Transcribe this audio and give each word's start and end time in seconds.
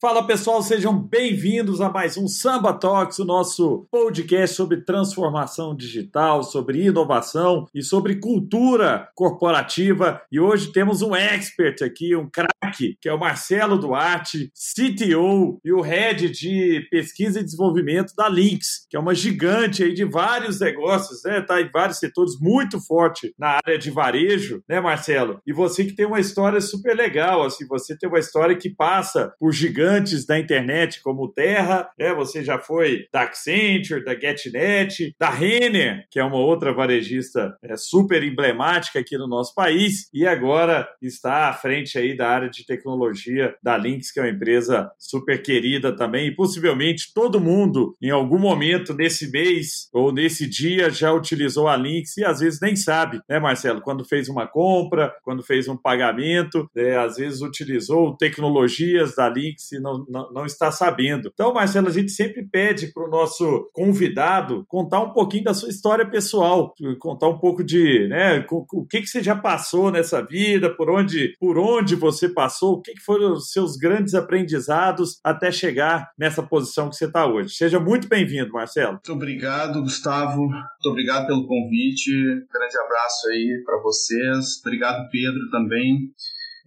Fala 0.00 0.24
pessoal, 0.24 0.62
sejam 0.62 0.96
bem-vindos 0.96 1.80
a 1.80 1.90
mais 1.90 2.16
um 2.16 2.28
Samba 2.28 2.72
Talks, 2.72 3.18
o 3.18 3.24
nosso 3.24 3.88
podcast 3.90 4.54
sobre 4.54 4.84
transformação 4.84 5.74
digital, 5.74 6.44
sobre 6.44 6.86
inovação 6.86 7.66
e 7.74 7.82
sobre 7.82 8.20
cultura 8.20 9.08
corporativa. 9.16 10.22
E 10.30 10.38
hoje 10.38 10.70
temos 10.70 11.02
um 11.02 11.16
expert 11.16 11.82
aqui, 11.82 12.14
um 12.14 12.30
craque, 12.30 12.96
que 13.00 13.08
é 13.08 13.12
o 13.12 13.18
Marcelo 13.18 13.76
Duarte, 13.76 14.52
CTO 14.54 15.60
e 15.64 15.72
o 15.72 15.80
head 15.80 16.30
de 16.30 16.86
pesquisa 16.92 17.40
e 17.40 17.44
desenvolvimento 17.44 18.14
da 18.14 18.28
Lynx, 18.28 18.86
que 18.88 18.96
é 18.96 19.00
uma 19.00 19.16
gigante 19.16 19.82
aí 19.82 19.92
de 19.92 20.04
vários 20.04 20.60
negócios, 20.60 21.24
né? 21.24 21.40
Tá 21.40 21.60
em 21.60 21.72
vários 21.72 21.98
setores 21.98 22.38
muito 22.40 22.80
forte 22.80 23.34
na 23.36 23.58
área 23.66 23.76
de 23.76 23.90
varejo, 23.90 24.62
né, 24.68 24.80
Marcelo? 24.80 25.40
E 25.44 25.52
você 25.52 25.84
que 25.84 25.96
tem 25.96 26.06
uma 26.06 26.20
história 26.20 26.60
super 26.60 26.94
legal, 26.94 27.42
assim, 27.42 27.66
você 27.66 27.98
tem 27.98 28.08
uma 28.08 28.20
história 28.20 28.54
que 28.54 28.70
passa 28.70 29.34
por 29.40 29.50
gigantes 29.52 29.87
gigantes 29.88 30.26
da 30.26 30.38
internet 30.38 31.00
como 31.02 31.32
Terra, 31.32 31.88
né? 31.98 32.14
você 32.14 32.44
já 32.44 32.58
foi 32.58 33.06
da 33.12 33.22
Accenture, 33.22 34.04
da 34.04 34.14
GetNet, 34.14 35.14
da 35.18 35.30
Renner, 35.30 36.06
que 36.10 36.20
é 36.20 36.24
uma 36.24 36.36
outra 36.36 36.72
varejista 36.72 37.56
é, 37.62 37.76
super 37.76 38.22
emblemática 38.22 38.98
aqui 38.98 39.16
no 39.16 39.26
nosso 39.26 39.54
país, 39.54 40.08
e 40.12 40.26
agora 40.26 40.88
está 41.00 41.48
à 41.48 41.52
frente 41.52 41.98
aí 41.98 42.16
da 42.16 42.28
área 42.28 42.50
de 42.50 42.66
tecnologia 42.66 43.54
da 43.62 43.76
Lynx, 43.76 44.12
que 44.12 44.20
é 44.20 44.22
uma 44.24 44.30
empresa 44.30 44.90
super 44.98 45.40
querida 45.42 45.94
também, 45.96 46.28
e 46.28 46.34
possivelmente 46.34 47.12
todo 47.14 47.40
mundo, 47.40 47.96
em 48.02 48.10
algum 48.10 48.38
momento 48.38 48.94
nesse 48.94 49.30
mês 49.30 49.88
ou 49.92 50.12
nesse 50.12 50.46
dia, 50.46 50.90
já 50.90 51.12
utilizou 51.12 51.68
a 51.68 51.76
Lynx 51.76 52.16
e 52.18 52.24
às 52.24 52.40
vezes 52.40 52.60
nem 52.60 52.76
sabe, 52.76 53.20
né, 53.28 53.38
Marcelo? 53.38 53.80
Quando 53.80 54.04
fez 54.04 54.28
uma 54.28 54.46
compra, 54.46 55.14
quando 55.22 55.42
fez 55.42 55.68
um 55.68 55.76
pagamento, 55.76 56.68
né, 56.74 56.98
às 56.98 57.16
vezes 57.16 57.40
utilizou 57.40 58.16
tecnologias 58.16 59.14
da 59.14 59.28
Lynx 59.28 59.72
não, 59.80 60.04
não, 60.08 60.32
não 60.32 60.46
está 60.46 60.70
sabendo. 60.70 61.30
Então, 61.32 61.52
Marcelo, 61.52 61.88
a 61.88 61.92
gente 61.92 62.10
sempre 62.10 62.46
pede 62.46 62.92
para 62.92 63.06
o 63.06 63.10
nosso 63.10 63.70
convidado 63.72 64.64
contar 64.68 65.00
um 65.00 65.12
pouquinho 65.12 65.44
da 65.44 65.54
sua 65.54 65.68
história 65.68 66.08
pessoal, 66.08 66.74
contar 66.98 67.28
um 67.28 67.38
pouco 67.38 67.62
de 67.64 68.06
né, 68.08 68.44
o 68.50 68.86
que, 68.86 69.00
que 69.00 69.06
você 69.06 69.22
já 69.22 69.36
passou 69.36 69.90
nessa 69.90 70.22
vida, 70.22 70.70
por 70.74 70.90
onde, 70.90 71.34
por 71.38 71.58
onde 71.58 71.94
você 71.94 72.28
passou, 72.28 72.74
o 72.74 72.82
que, 72.82 72.94
que 72.94 73.00
foram 73.00 73.32
os 73.32 73.50
seus 73.50 73.76
grandes 73.76 74.14
aprendizados 74.14 75.18
até 75.24 75.50
chegar 75.50 76.10
nessa 76.18 76.42
posição 76.42 76.88
que 76.88 76.96
você 76.96 77.06
está 77.06 77.26
hoje. 77.26 77.54
Seja 77.54 77.80
muito 77.80 78.08
bem-vindo, 78.08 78.52
Marcelo. 78.52 78.92
Muito 78.92 79.12
obrigado, 79.12 79.82
Gustavo. 79.82 80.42
Muito 80.48 80.86
obrigado 80.86 81.26
pelo 81.26 81.46
convite. 81.46 82.10
Grande 82.52 82.78
abraço 82.78 83.28
aí 83.28 83.62
para 83.64 83.80
vocês. 83.82 84.60
Obrigado, 84.64 85.08
Pedro, 85.10 85.50
também. 85.50 86.12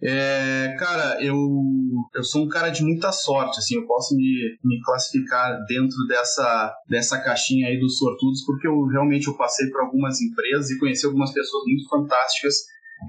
É, 0.04 0.74
cara, 0.80 1.22
eu, 1.22 1.36
eu 2.12 2.24
sou 2.24 2.44
um 2.44 2.48
cara 2.48 2.70
de 2.70 2.82
muita 2.82 3.12
sorte, 3.12 3.58
assim, 3.58 3.76
eu 3.76 3.86
posso 3.86 4.16
me, 4.16 4.58
me 4.64 4.80
classificar 4.82 5.56
dentro 5.68 5.96
dessa, 6.08 6.74
dessa 6.88 7.20
caixinha 7.20 7.68
aí 7.68 7.78
dos 7.78 7.98
sortudos, 7.98 8.44
porque 8.44 8.66
eu 8.66 8.84
realmente 8.86 9.28
eu 9.28 9.36
passei 9.36 9.68
por 9.70 9.82
algumas 9.82 10.20
empresas 10.20 10.70
e 10.70 10.78
conheci 10.80 11.06
algumas 11.06 11.32
pessoas 11.32 11.62
muito 11.66 11.88
fantásticas 11.88 12.54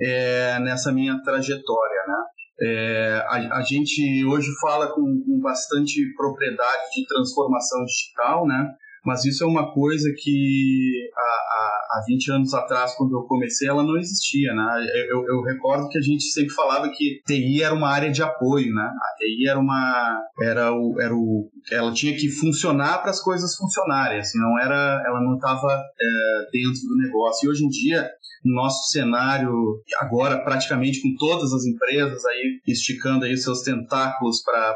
é, 0.01 0.59
nessa 0.59 0.91
minha 0.91 1.19
trajetória, 1.23 2.01
né? 2.07 2.15
É, 2.61 3.25
a, 3.27 3.57
a, 3.57 3.61
gente 3.63 4.23
hoje 4.25 4.47
fala 4.61 4.87
com, 4.93 5.01
com 5.25 5.39
bastante 5.41 6.13
propriedade 6.15 6.83
de 6.95 7.07
transformação 7.07 7.83
digital, 7.85 8.47
né? 8.47 8.71
Mas 9.05 9.25
isso 9.25 9.43
é 9.43 9.47
uma 9.47 9.73
coisa 9.73 10.09
que 10.17 11.09
há, 11.15 11.21
há, 11.21 11.99
há 11.99 12.03
20 12.07 12.31
anos 12.31 12.53
atrás, 12.53 12.95
quando 12.95 13.15
eu 13.15 13.23
comecei, 13.23 13.67
ela 13.67 13.83
não 13.83 13.97
existia, 13.97 14.53
né? 14.53 14.85
Eu, 15.09 15.25
eu, 15.27 15.41
recordo 15.41 15.89
que 15.89 15.97
a 15.97 16.01
gente 16.01 16.23
sempre 16.25 16.53
falava 16.53 16.89
que 16.89 17.21
TI 17.25 17.61
era 17.61 17.73
uma 17.73 17.89
área 17.89 18.11
de 18.11 18.23
apoio, 18.23 18.73
né? 18.73 18.81
A 18.81 19.15
TI 19.17 19.47
era 19.47 19.59
uma... 19.59 20.21
Era 20.41 20.73
o, 20.73 20.99
era 20.99 21.13
o, 21.13 21.49
ela 21.71 21.91
tinha 21.93 22.15
que 22.15 22.29
funcionar 22.29 22.99
para 22.99 23.11
as 23.11 23.21
coisas 23.21 23.55
funcionarem, 23.55 24.19
assim, 24.19 24.39
não 24.39 24.59
era... 24.59 25.03
Ela 25.05 25.21
não 25.21 25.35
estava 25.35 25.67
é, 25.99 26.49
dentro 26.51 26.81
do 26.87 26.97
negócio. 26.97 27.45
E 27.45 27.49
hoje 27.49 27.65
em 27.65 27.69
dia, 27.69 28.09
nosso 28.43 28.91
cenário 28.91 29.53
agora 29.99 30.43
praticamente 30.43 31.01
com 31.01 31.15
todas 31.17 31.53
as 31.53 31.65
empresas 31.65 32.25
aí 32.25 32.59
esticando 32.67 33.25
aí 33.25 33.37
seus 33.37 33.61
tentáculos 33.61 34.43
para 34.43 34.75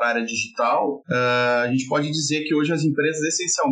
a 0.00 0.06
área 0.06 0.24
digital, 0.24 1.02
uh, 1.10 1.64
a 1.64 1.68
gente 1.68 1.86
pode 1.88 2.08
dizer 2.10 2.44
que 2.44 2.54
hoje 2.54 2.72
as 2.72 2.84
empresas 2.84 3.20
essencialmente 3.22 3.67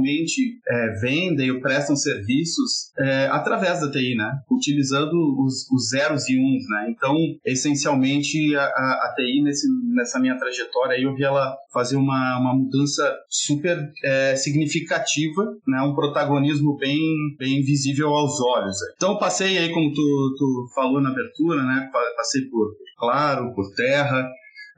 é, 0.68 1.00
vendem 1.00 1.50
ou 1.50 1.60
prestam 1.60 1.96
serviços 1.96 2.92
é, 2.98 3.26
através 3.26 3.80
da 3.80 3.90
TI, 3.90 4.14
né? 4.14 4.30
Utilizando 4.50 5.14
os, 5.44 5.70
os, 5.70 5.90
zeros 5.90 6.28
e 6.28 6.38
uns, 6.38 6.68
né? 6.68 6.86
Então, 6.90 7.14
essencialmente 7.44 8.54
a, 8.56 8.62
a, 8.62 9.10
a 9.10 9.14
TI 9.16 9.42
nesse, 9.42 9.66
nessa 9.94 10.18
minha 10.18 10.38
trajetória 10.38 10.96
aí 10.96 11.02
eu 11.02 11.14
vi 11.14 11.24
ela 11.24 11.56
fazer 11.72 11.96
uma, 11.96 12.38
uma 12.38 12.54
mudança 12.54 13.14
super 13.28 13.78
é, 14.04 14.36
significativa, 14.36 15.44
né? 15.66 15.80
Um 15.82 15.94
protagonismo 15.94 16.76
bem 16.76 17.00
bem 17.38 17.62
visível 17.62 18.08
aos 18.08 18.40
olhos. 18.40 18.76
Então, 18.96 19.18
passei 19.18 19.58
aí, 19.58 19.72
como 19.72 19.92
tu, 19.92 20.34
tu 20.38 20.66
falou 20.74 21.00
na 21.00 21.10
abertura, 21.10 21.62
né? 21.62 21.90
Passei 22.16 22.42
por 22.42 22.74
Claro, 22.98 23.54
por 23.54 23.70
Terra, 23.74 24.26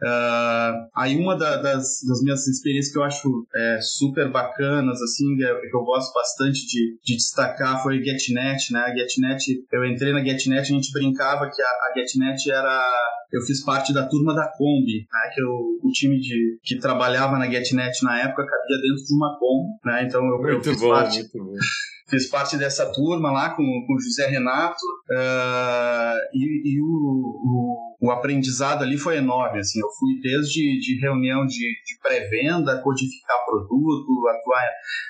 Uh, 0.00 0.88
aí 0.94 1.16
uma 1.16 1.36
da, 1.36 1.56
das, 1.56 2.00
das, 2.06 2.22
minhas 2.22 2.46
experiências 2.46 2.92
que 2.92 2.98
eu 2.98 3.02
acho 3.02 3.46
é, 3.52 3.80
super 3.80 4.30
bacanas, 4.30 5.02
assim, 5.02 5.36
que 5.36 5.76
eu 5.76 5.82
gosto 5.82 6.12
bastante 6.14 6.66
de, 6.66 6.98
de, 7.02 7.16
destacar 7.16 7.82
foi 7.82 8.02
GetNet, 8.02 8.72
né? 8.72 8.80
A 8.80 8.94
GetNet, 8.94 9.44
eu 9.72 9.84
entrei 9.84 10.12
na 10.12 10.24
GetNet, 10.24 10.60
a 10.60 10.64
gente 10.64 10.92
brincava 10.92 11.50
que 11.50 11.60
a, 11.60 11.66
a 11.66 11.92
GetNet 11.96 12.50
era... 12.50 12.80
Eu 13.32 13.42
fiz 13.42 13.64
parte 13.64 13.92
da 13.92 14.06
turma 14.06 14.34
da 14.34 14.48
Kombi, 14.48 15.06
né? 15.12 15.30
Que 15.34 15.42
eu, 15.42 15.50
o 15.82 15.90
time 15.92 16.18
de, 16.18 16.58
que 16.62 16.78
trabalhava 16.78 17.38
na 17.38 17.50
GetNet 17.50 18.02
na 18.02 18.18
época 18.20 18.46
cabia 18.46 18.76
dentro 18.80 19.04
de 19.04 19.14
uma 19.14 19.38
Kombi, 19.38 19.68
né? 19.84 20.04
Então 20.04 20.24
eu, 20.24 20.38
muito 20.38 20.48
eu 20.48 20.62
fiz 20.62 20.80
bom, 20.80 20.90
parte... 20.90 21.18
Muito 21.18 21.38
bom 21.38 21.54
fiz 22.08 22.28
parte 22.28 22.56
dessa 22.56 22.86
turma 22.86 23.30
lá 23.30 23.50
com, 23.50 23.62
com 23.86 23.94
o 23.94 24.00
José 24.00 24.26
Renato 24.26 24.80
uh, 25.10 26.18
e, 26.32 26.74
e 26.74 26.80
o, 26.80 26.86
o, 26.86 27.96
o, 28.00 28.10
aprendizado 28.10 28.82
ali 28.82 28.96
foi 28.96 29.18
enorme. 29.18 29.60
Assim, 29.60 29.78
eu 29.80 29.88
fui 29.98 30.18
desde 30.20 30.78
de 30.80 30.98
reunião 31.00 31.44
de, 31.44 31.54
de 31.54 31.98
pré-venda, 32.02 32.80
codificar 32.80 33.44
produto, 33.44 34.28
atuar 34.28 34.64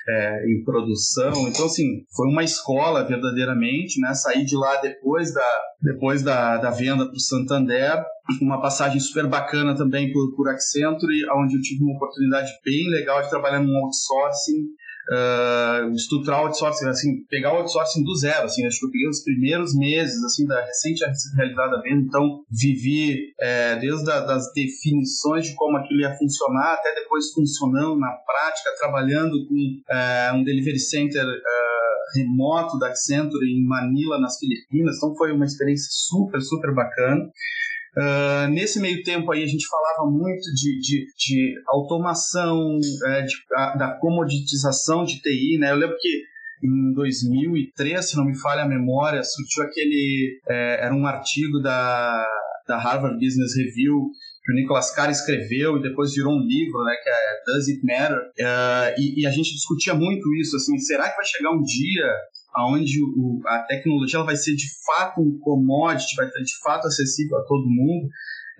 é, 0.09 0.45
em 0.51 0.63
produção. 0.63 1.47
Então, 1.47 1.65
assim, 1.65 2.03
foi 2.15 2.27
uma 2.27 2.43
escola 2.43 3.05
verdadeiramente. 3.05 3.99
Né? 4.01 4.13
Saí 4.13 4.43
de 4.43 4.55
lá 4.55 4.75
depois 4.81 5.33
da, 5.33 5.61
depois 5.81 6.21
da, 6.21 6.57
da 6.57 6.69
venda 6.69 7.05
para 7.05 7.15
o 7.15 7.19
Santander 7.19 8.03
uma 8.41 8.61
passagem 8.61 8.99
super 8.99 9.27
bacana 9.27 9.75
também 9.75 10.11
por, 10.11 10.35
por 10.35 10.49
Accenture, 10.49 11.25
onde 11.35 11.55
eu 11.55 11.61
tive 11.61 11.83
uma 11.83 11.95
oportunidade 11.95 12.51
bem 12.63 12.89
legal 12.89 13.21
de 13.21 13.29
trabalhar 13.29 13.59
num 13.59 13.75
outsourcing 13.77 14.67
uh, 15.09 15.91
estruturar 15.93 16.39
outsourcing, 16.41 16.87
assim, 16.87 17.25
pegar 17.29 17.53
o 17.53 17.57
outsourcing 17.57 18.03
do 18.03 18.15
zero, 18.15 18.45
assim, 18.45 18.65
acho 18.65 18.79
que 18.79 18.85
eu 18.85 18.91
peguei 18.91 19.09
os 19.09 19.23
primeiros 19.23 19.75
meses, 19.75 20.23
assim, 20.23 20.45
da 20.45 20.63
recente 20.63 21.03
realizada 21.35 21.81
venda, 21.81 22.05
então 22.07 22.43
vivi 22.49 23.33
é, 23.39 23.75
desde 23.77 24.09
a, 24.11 24.19
das 24.21 24.51
definições 24.53 25.45
de 25.45 25.55
como 25.55 25.77
aquilo 25.77 26.01
ia 26.01 26.15
funcionar, 26.15 26.73
até 26.73 26.93
depois 26.95 27.31
funcionando 27.33 27.97
na 27.97 28.11
prática, 28.11 28.75
trabalhando 28.79 29.47
com 29.47 29.93
é, 29.93 30.31
um 30.33 30.43
delivery 30.43 30.79
center 30.79 31.25
uh, 31.25 32.15
remoto 32.15 32.77
da 32.79 32.87
Accenture 32.87 33.45
em 33.45 33.65
Manila, 33.65 34.19
nas 34.19 34.37
Filipinas, 34.37 34.97
então 34.97 35.15
foi 35.15 35.31
uma 35.31 35.45
experiência 35.45 35.89
super, 35.91 36.41
super 36.41 36.73
bacana. 36.73 37.29
Uh, 37.97 38.49
nesse 38.51 38.79
meio 38.79 39.01
tempo 39.03 39.31
aí 39.31 39.43
a 39.43 39.47
gente 39.47 39.65
falava 39.67 40.09
muito 40.09 40.43
de, 40.53 40.79
de, 40.79 41.05
de 41.17 41.53
automação, 41.67 42.77
é, 43.07 43.21
de, 43.23 43.33
a, 43.55 43.75
da 43.75 43.91
comoditização 43.99 45.03
de 45.03 45.21
TI, 45.21 45.57
né? 45.59 45.71
Eu 45.71 45.75
lembro 45.75 45.97
que 45.99 46.23
em 46.63 46.93
2003, 46.93 48.09
se 48.09 48.17
não 48.17 48.25
me 48.25 48.37
falha 48.37 48.63
a 48.63 48.67
memória, 48.67 49.23
surgiu 49.23 49.63
aquele, 49.63 50.39
é, 50.47 50.85
era 50.85 50.93
um 50.93 51.05
artigo 51.05 51.59
da, 51.61 52.27
da 52.67 52.77
Harvard 52.77 53.15
Business 53.15 53.55
Review 53.55 54.09
que 54.43 54.51
o 54.51 54.55
Nicolas 54.55 54.91
Carr 54.91 55.09
escreveu 55.09 55.77
e 55.77 55.81
depois 55.81 56.13
virou 56.13 56.33
um 56.33 56.45
livro, 56.45 56.83
né, 56.83 56.95
que 57.03 57.09
é 57.09 57.13
Does 57.45 57.67
It 57.69 57.85
Matter? 57.85 58.17
Uh, 58.17 58.99
e, 58.99 59.21
e, 59.21 59.27
a 59.27 59.31
gente 59.31 59.53
discutia 59.53 59.93
muito 59.93 60.33
isso, 60.35 60.55
assim, 60.55 60.77
será 60.79 61.09
que 61.09 61.15
vai 61.15 61.25
chegar 61.25 61.51
um 61.51 61.61
dia 61.61 62.07
onde 62.57 62.99
a 63.45 63.59
tecnologia 63.67 64.17
ela 64.17 64.25
vai 64.25 64.35
ser 64.35 64.55
de 64.55 64.67
fato 64.85 65.21
um 65.21 65.39
commodity, 65.39 66.15
vai 66.15 66.27
ser 66.27 66.43
de 66.43 66.59
fato 66.63 66.87
acessível 66.87 67.37
a 67.37 67.43
todo 67.43 67.67
mundo. 67.67 68.09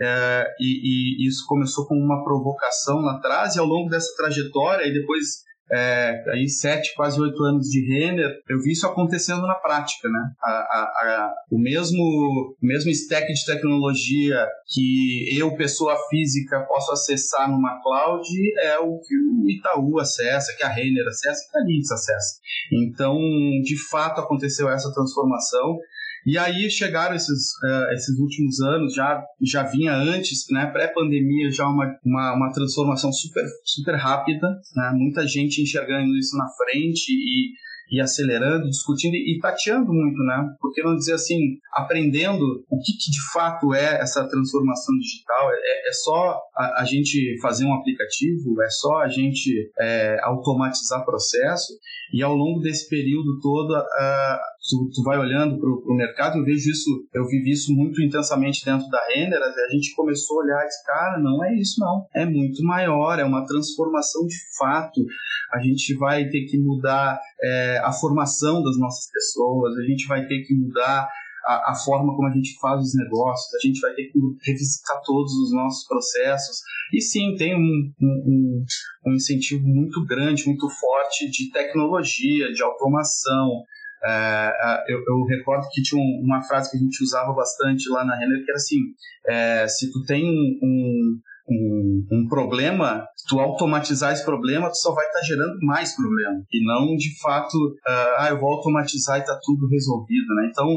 é, 0.02 0.46
e, 0.60 1.26
e, 1.26 1.28
isso 1.28 1.46
começou 1.48 1.86
com 1.86 1.96
uma 1.96 2.24
provocação 2.24 3.00
lá 3.02 3.18
atrás, 3.18 3.56
e 3.56 3.60
ao 3.60 3.66
longo 3.66 3.90
dessa 3.90 4.16
trajetória, 4.16 4.88
e 4.88 4.94
depois 4.94 5.44
é, 5.72 6.24
aí 6.32 6.50
sete, 6.50 6.94
quase 6.96 7.20
oito 7.22 7.44
anos 7.44 7.68
de 7.68 7.86
Renner, 7.88 8.40
eu 8.50 8.60
vi 8.60 8.72
isso 8.72 8.88
acontecendo 8.88 9.46
na 9.46 9.56
prática, 9.56 10.10
né? 10.10 10.32
A, 10.42 10.52
a, 10.52 10.84
a, 10.84 11.34
o 11.52 11.60
mesmo 11.60 12.56
mesmo 12.62 12.90
stack 12.92 13.32
de 13.32 13.46
tecnologia 13.46 14.48
que 14.74 15.38
eu, 15.38 15.56
pessoa 15.56 15.96
física, 16.10 16.66
posso 16.68 16.92
acessar 16.92 17.50
numa 17.50 17.82
cloud 17.82 18.28
é 18.64 18.80
o 18.80 19.00
que 19.00 19.16
o 19.16 19.50
Itaú 19.50 20.00
acessa, 20.00 20.56
que 20.58 20.64
a 20.64 20.70
Renner 20.70 21.08
acessa, 21.08 21.48
que 21.52 21.58
a 21.58 21.64
Linux 21.64 21.92
acessa. 21.92 22.40
Então, 22.72 23.16
de 23.64 23.76
fato, 23.90 24.22
aconteceu 24.22 24.70
essa 24.70 24.92
transformação. 24.94 25.78
E 26.26 26.38
aí 26.38 26.70
chegaram 26.70 27.16
esses, 27.16 27.54
uh, 27.64 27.94
esses 27.94 28.18
últimos 28.20 28.60
anos, 28.62 28.94
já, 28.94 29.24
já 29.42 29.64
vinha 29.64 29.96
antes, 29.96 30.46
né, 30.52 30.66
pré-pandemia, 30.68 31.52
já 31.52 31.66
uma, 31.68 31.98
uma, 32.04 32.34
uma, 32.34 32.52
transformação 32.52 33.12
super, 33.12 33.44
super 33.64 33.96
rápida, 33.96 34.48
né, 34.76 34.92
muita 34.96 35.26
gente 35.26 35.62
enxergando 35.62 36.16
isso 36.18 36.38
na 36.38 36.48
frente 36.50 37.12
e 37.12 37.54
e 37.90 38.00
acelerando, 38.00 38.70
discutindo 38.70 39.16
e 39.16 39.40
tateando 39.42 39.92
muito, 39.92 40.18
né? 40.24 40.56
Por 40.60 40.74
que 40.74 40.84
não 40.84 40.96
dizer 40.96 41.14
assim, 41.14 41.58
aprendendo 41.74 42.64
o 42.70 42.78
que, 42.80 42.94
que 42.94 43.12
de 43.12 43.32
fato 43.34 43.74
é 43.74 44.02
essa 44.02 44.28
transformação 44.28 44.96
digital? 44.98 45.50
É, 45.52 45.90
é 45.90 45.94
só 45.94 46.40
a, 46.56 46.82
a, 46.82 46.86
gente 46.86 47.38
fazer 47.42 47.66
um 47.66 47.74
aplicativo, 47.74 48.62
é 48.62 48.70
só 48.70 49.00
a 49.00 49.08
gente 49.08 49.72
é, 49.80 50.18
automatizar 50.24 51.06
processo 51.06 51.74
e 52.12 52.24
ao 52.24 52.34
longo 52.34 52.60
desse 52.60 52.90
período 52.90 53.40
todo, 53.40 53.72
uh, 53.72 54.38
tu, 54.70 54.90
tu, 54.96 55.04
vai 55.04 55.18
olhando 55.20 55.60
para 55.60 55.70
o 55.70 55.96
mercado, 55.96 56.40
eu 56.40 56.44
vejo 56.44 56.72
isso, 56.72 56.90
eu 57.14 57.26
vivi 57.28 57.52
isso 57.52 57.72
muito 57.74 58.02
intensamente 58.02 58.66
dentro 58.66 58.88
da 58.90 59.00
Render, 59.10 59.38
a 59.38 59.72
gente 59.72 59.94
começou 59.96 60.40
a 60.40 60.44
olhar 60.44 60.64
e 60.64 60.68
disse, 60.68 60.86
cara, 60.86 61.20
não 61.20 61.44
é 61.46 61.54
isso 61.54 61.80
não, 61.80 62.08
é 62.16 62.26
muito 62.26 62.64
maior, 62.64 63.20
é 63.20 63.24
uma 63.24 63.46
transformação 63.46 64.26
de 64.26 64.38
fato, 64.58 65.06
a 65.54 65.60
gente 65.60 65.96
vai 65.96 66.28
ter 66.30 66.46
que 66.46 66.58
mudar 66.58 67.20
é, 67.42 67.80
a 67.84 67.92
formação 67.92 68.62
das 68.62 68.78
nossas 68.78 69.12
pessoas, 69.12 69.78
a 69.78 69.84
gente 69.84 70.08
vai 70.08 70.26
ter 70.26 70.42
que 70.44 70.54
mudar 70.56 71.10
a, 71.46 71.72
a, 71.72 71.76
forma 71.76 72.16
como 72.16 72.28
a 72.28 72.34
gente 72.34 72.58
faz 72.60 72.82
os 72.82 72.96
negócios, 72.96 73.54
a 73.56 73.66
gente 73.66 73.80
vai 73.80 73.94
ter 73.94 74.06
que 74.06 74.20
revisitar 74.46 75.02
todos 75.04 75.34
os 75.34 75.54
nossos 75.54 75.88
processos. 75.88 76.62
E 76.94 77.02
sim, 77.02 77.36
tem 77.38 77.56
um, 77.56 77.92
um, 78.02 78.66
um 79.08 79.14
incentivo 79.14 79.68
muito 79.68 80.06
grande, 80.06 80.46
muito 80.46 80.70
forte 80.70 81.30
de 81.30 81.52
tecnologia, 81.52 82.52
de 82.54 82.62
automação. 82.62 83.64
É, 84.04 84.84
eu, 84.88 85.00
eu, 85.00 85.26
recordo 85.26 85.68
que 85.72 85.82
tinha 85.82 86.02
uma 86.02 86.42
frase 86.42 86.72
que 86.72 86.78
a 86.78 86.80
gente 86.80 87.04
usava 87.04 87.34
bastante 87.34 87.90
lá 87.90 88.06
na 88.06 88.16
Renner, 88.16 88.44
que 88.46 88.52
era 88.52 88.58
assim, 88.58 88.80
é, 89.28 89.68
se 89.68 89.92
tu 89.92 90.04
tem 90.06 90.24
um, 90.24 91.20
um, 91.50 92.08
um, 92.12 92.28
problema, 92.28 93.06
tu 93.28 93.40
automatizar 93.40 94.14
esse 94.14 94.24
problema, 94.24 94.70
tu 94.70 94.78
só 94.78 94.94
vai 94.94 95.06
estar 95.06 95.20
tá 95.20 95.26
gerando 95.26 95.58
mais 95.62 95.96
problema. 95.96 96.44
E 96.52 96.66
não, 96.66 96.96
de 96.96 97.20
fato, 97.22 97.56
uh, 97.56 98.16
ah, 98.18 98.28
eu 98.30 98.40
vou 98.40 98.54
automatizar 98.54 99.18
e 99.18 99.22
está 99.22 99.38
tudo 99.44 99.68
resolvido, 99.68 100.34
né? 100.36 100.50
Então, 100.52 100.68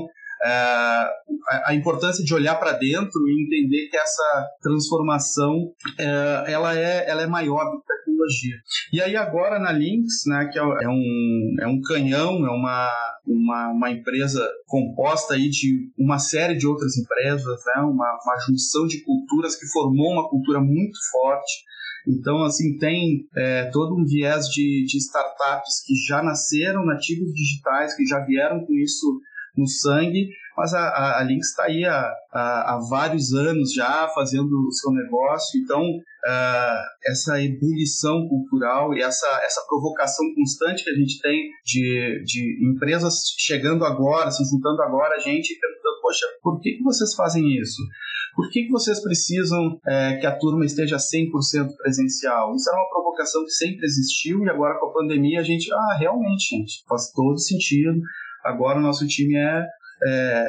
a, 1.66 1.74
importância 1.74 2.24
de 2.24 2.34
olhar 2.34 2.56
para 2.56 2.72
dentro 2.72 3.28
e 3.28 3.44
entender 3.44 3.88
que 3.88 3.96
essa 3.96 4.48
transformação, 4.60 5.54
uh, 5.54 6.46
ela, 6.46 6.76
é, 6.76 7.08
ela 7.08 7.22
é 7.22 7.26
maior 7.26 7.64
do 7.70 7.80
que 7.80 7.86
tecnologia. 7.86 8.56
E 8.92 9.00
aí 9.00 9.16
agora 9.16 9.58
na 9.58 9.70
Lynx, 9.70 10.24
né, 10.26 10.48
que 10.52 10.58
é, 10.58 10.62
é 10.62 10.88
um, 10.88 11.56
é 11.60 11.66
um 11.66 11.80
canhão, 11.80 12.46
é 12.46 12.50
uma, 12.50 12.90
uma, 13.26 13.68
uma 13.68 13.90
empresa 13.90 14.46
composta 14.66 15.34
aí 15.34 15.48
de 15.48 15.90
uma 15.98 16.18
série 16.18 16.56
de 16.56 16.66
outras 16.66 16.96
empresas, 16.96 17.60
né, 17.66 17.82
uma, 17.82 18.18
uma 18.24 18.40
junção 18.46 18.86
de 18.86 19.02
culturas 19.02 19.56
que 19.56 19.66
formou 19.68 20.12
uma 20.12 20.28
cultura 20.28 20.60
muito 20.60 20.98
forte. 21.10 21.64
Então, 22.06 22.42
assim, 22.42 22.76
tem 22.78 23.28
é, 23.36 23.70
todo 23.70 23.94
um 23.94 24.04
viés 24.04 24.46
de, 24.46 24.84
de 24.86 24.98
startups 24.98 25.84
que 25.86 25.94
já 25.94 26.20
nasceram 26.20 26.84
nativos 26.84 27.32
digitais, 27.32 27.94
que 27.94 28.04
já 28.04 28.18
vieram 28.18 28.66
com 28.66 28.74
isso 28.74 29.20
no 29.56 29.66
sangue, 29.66 30.28
mas 30.56 30.74
a, 30.74 31.18
a, 31.18 31.22
Lynx 31.22 31.48
está 31.48 31.64
aí 31.64 31.84
há, 31.84 32.12
há, 32.32 32.74
há, 32.74 32.78
vários 32.90 33.32
anos 33.32 33.72
já 33.72 34.08
fazendo 34.14 34.52
o 34.68 34.72
seu 34.72 34.92
negócio, 34.92 35.60
então 35.60 35.82
uh, 35.82 36.82
essa 37.06 37.42
ebulição 37.42 38.28
cultural 38.28 38.94
e 38.94 39.02
essa, 39.02 39.26
essa 39.44 39.64
provocação 39.66 40.26
constante 40.34 40.84
que 40.84 40.90
a 40.90 40.94
gente 40.94 41.20
tem 41.20 41.50
de, 41.64 42.22
de 42.24 42.70
empresas 42.70 43.14
chegando 43.38 43.84
agora, 43.84 44.30
se 44.30 44.44
juntando 44.44 44.82
agora, 44.82 45.16
a 45.16 45.20
gente 45.20 45.58
perguntando, 45.58 46.00
poxa, 46.02 46.26
por 46.42 46.60
que, 46.60 46.72
que 46.72 46.82
vocês 46.82 47.14
fazem 47.14 47.48
isso? 47.58 47.82
Por 48.34 48.50
que, 48.50 48.64
que 48.64 48.70
vocês 48.70 49.00
precisam 49.00 49.78
é, 49.86 50.16
que 50.16 50.26
a 50.26 50.36
turma 50.36 50.64
esteja 50.64 50.96
100% 50.96 51.76
presencial? 51.76 52.54
Isso 52.54 52.68
era 52.70 52.78
uma 52.78 52.90
provocação 52.90 53.44
que 53.44 53.50
sempre 53.50 53.84
existiu 53.84 54.42
e 54.42 54.48
agora 54.48 54.78
com 54.78 54.86
a 54.86 54.92
pandemia 54.92 55.40
a 55.40 55.42
gente, 55.42 55.70
ah, 55.72 55.96
realmente, 55.98 56.56
gente, 56.56 56.84
faz 56.88 57.10
todo 57.12 57.38
sentido. 57.38 58.00
Agora 58.44 58.78
o 58.78 58.82
nosso 58.82 59.06
time 59.06 59.36
é 59.36 59.66
é, 60.04 60.44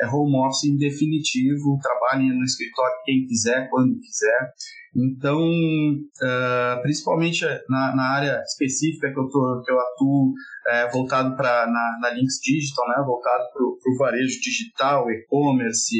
é, 0.00 0.04
é 0.04 0.06
home 0.06 0.36
office 0.36 0.76
definitivo, 0.78 1.78
trabalhe 1.82 2.32
no 2.32 2.42
escritório 2.42 2.94
quem 3.04 3.26
quiser, 3.26 3.68
quando 3.68 4.00
quiser. 4.00 4.52
Então, 4.96 5.38
uh, 5.38 6.82
principalmente 6.82 7.44
na, 7.68 7.94
na, 7.94 8.02
área 8.16 8.42
específica 8.42 9.12
que 9.12 9.18
eu, 9.18 9.28
tô, 9.28 9.62
que 9.62 9.70
eu 9.70 9.78
atuo, 9.78 10.32
é, 10.68 10.90
voltado 10.90 11.36
para 11.36 11.66
na, 11.66 11.98
na 12.00 12.10
Links 12.10 12.40
Digital, 12.42 12.88
né, 12.88 13.04
voltado 13.06 13.44
para 13.52 13.62
o 13.62 13.98
varejo 13.98 14.40
digital, 14.40 15.10
e-commerce, 15.10 15.94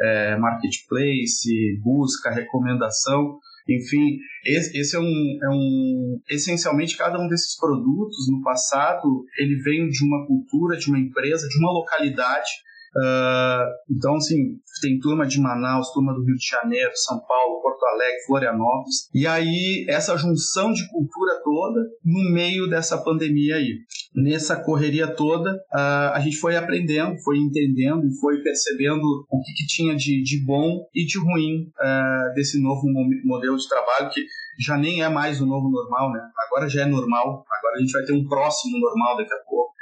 é, 0.00 0.36
marketplace, 0.36 1.80
busca, 1.82 2.30
recomendação. 2.30 3.38
Enfim, 3.68 4.18
esse, 4.44 4.96
é, 4.96 5.00
um, 5.00 5.38
é 5.42 5.48
um. 5.50 6.20
Essencialmente, 6.30 6.96
cada 6.96 7.18
um 7.18 7.28
desses 7.28 7.58
produtos, 7.58 8.30
no 8.30 8.40
passado, 8.42 9.24
ele 9.38 9.56
veio 9.56 9.90
de 9.90 10.04
uma 10.04 10.24
cultura, 10.26 10.76
de 10.76 10.88
uma 10.88 10.98
empresa, 10.98 11.48
de 11.48 11.58
uma 11.58 11.72
localidade 11.72 12.65
Uh, 12.96 13.94
então, 13.94 14.14
assim, 14.16 14.58
tem 14.80 14.98
turma 14.98 15.26
de 15.26 15.38
Manaus, 15.38 15.92
turma 15.92 16.14
do 16.14 16.24
Rio 16.24 16.34
de 16.34 16.46
Janeiro, 16.46 16.92
São 16.94 17.20
Paulo, 17.20 17.60
Porto 17.60 17.84
Alegre, 17.84 18.24
Florianópolis. 18.26 19.10
E 19.14 19.26
aí, 19.26 19.84
essa 19.88 20.16
junção 20.16 20.72
de 20.72 20.88
cultura 20.88 21.40
toda 21.44 21.80
no 22.02 22.32
meio 22.32 22.68
dessa 22.68 22.96
pandemia 22.96 23.56
aí. 23.56 23.80
Nessa 24.14 24.56
correria 24.56 25.06
toda, 25.06 25.54
uh, 25.54 26.14
a 26.14 26.20
gente 26.20 26.38
foi 26.38 26.56
aprendendo, 26.56 27.18
foi 27.22 27.36
entendendo 27.38 28.06
e 28.06 28.18
foi 28.18 28.38
percebendo 28.42 29.02
o 29.30 29.42
que, 29.42 29.52
que 29.52 29.66
tinha 29.66 29.94
de, 29.94 30.22
de 30.22 30.44
bom 30.44 30.86
e 30.94 31.04
de 31.04 31.18
ruim 31.18 31.70
uh, 31.78 32.34
desse 32.34 32.60
novo 32.62 32.82
modelo 33.24 33.56
de 33.56 33.68
trabalho 33.68 34.10
que 34.10 34.24
já 34.58 34.76
nem 34.78 35.02
é 35.02 35.08
mais 35.08 35.40
o 35.40 35.46
novo 35.46 35.68
normal, 35.68 36.12
né? 36.12 36.20
Agora 36.46 36.68
já 36.68 36.82
é 36.82 36.86
normal, 36.86 37.44
agora 37.50 37.76
a 37.76 37.80
gente 37.80 37.92
vai 37.92 38.02
ter 38.04 38.12
um 38.14 38.26
próximo 38.26 38.78
normal 38.78 39.18
daqui 39.18 39.34
a 39.34 39.38
pouco. 39.46 39.75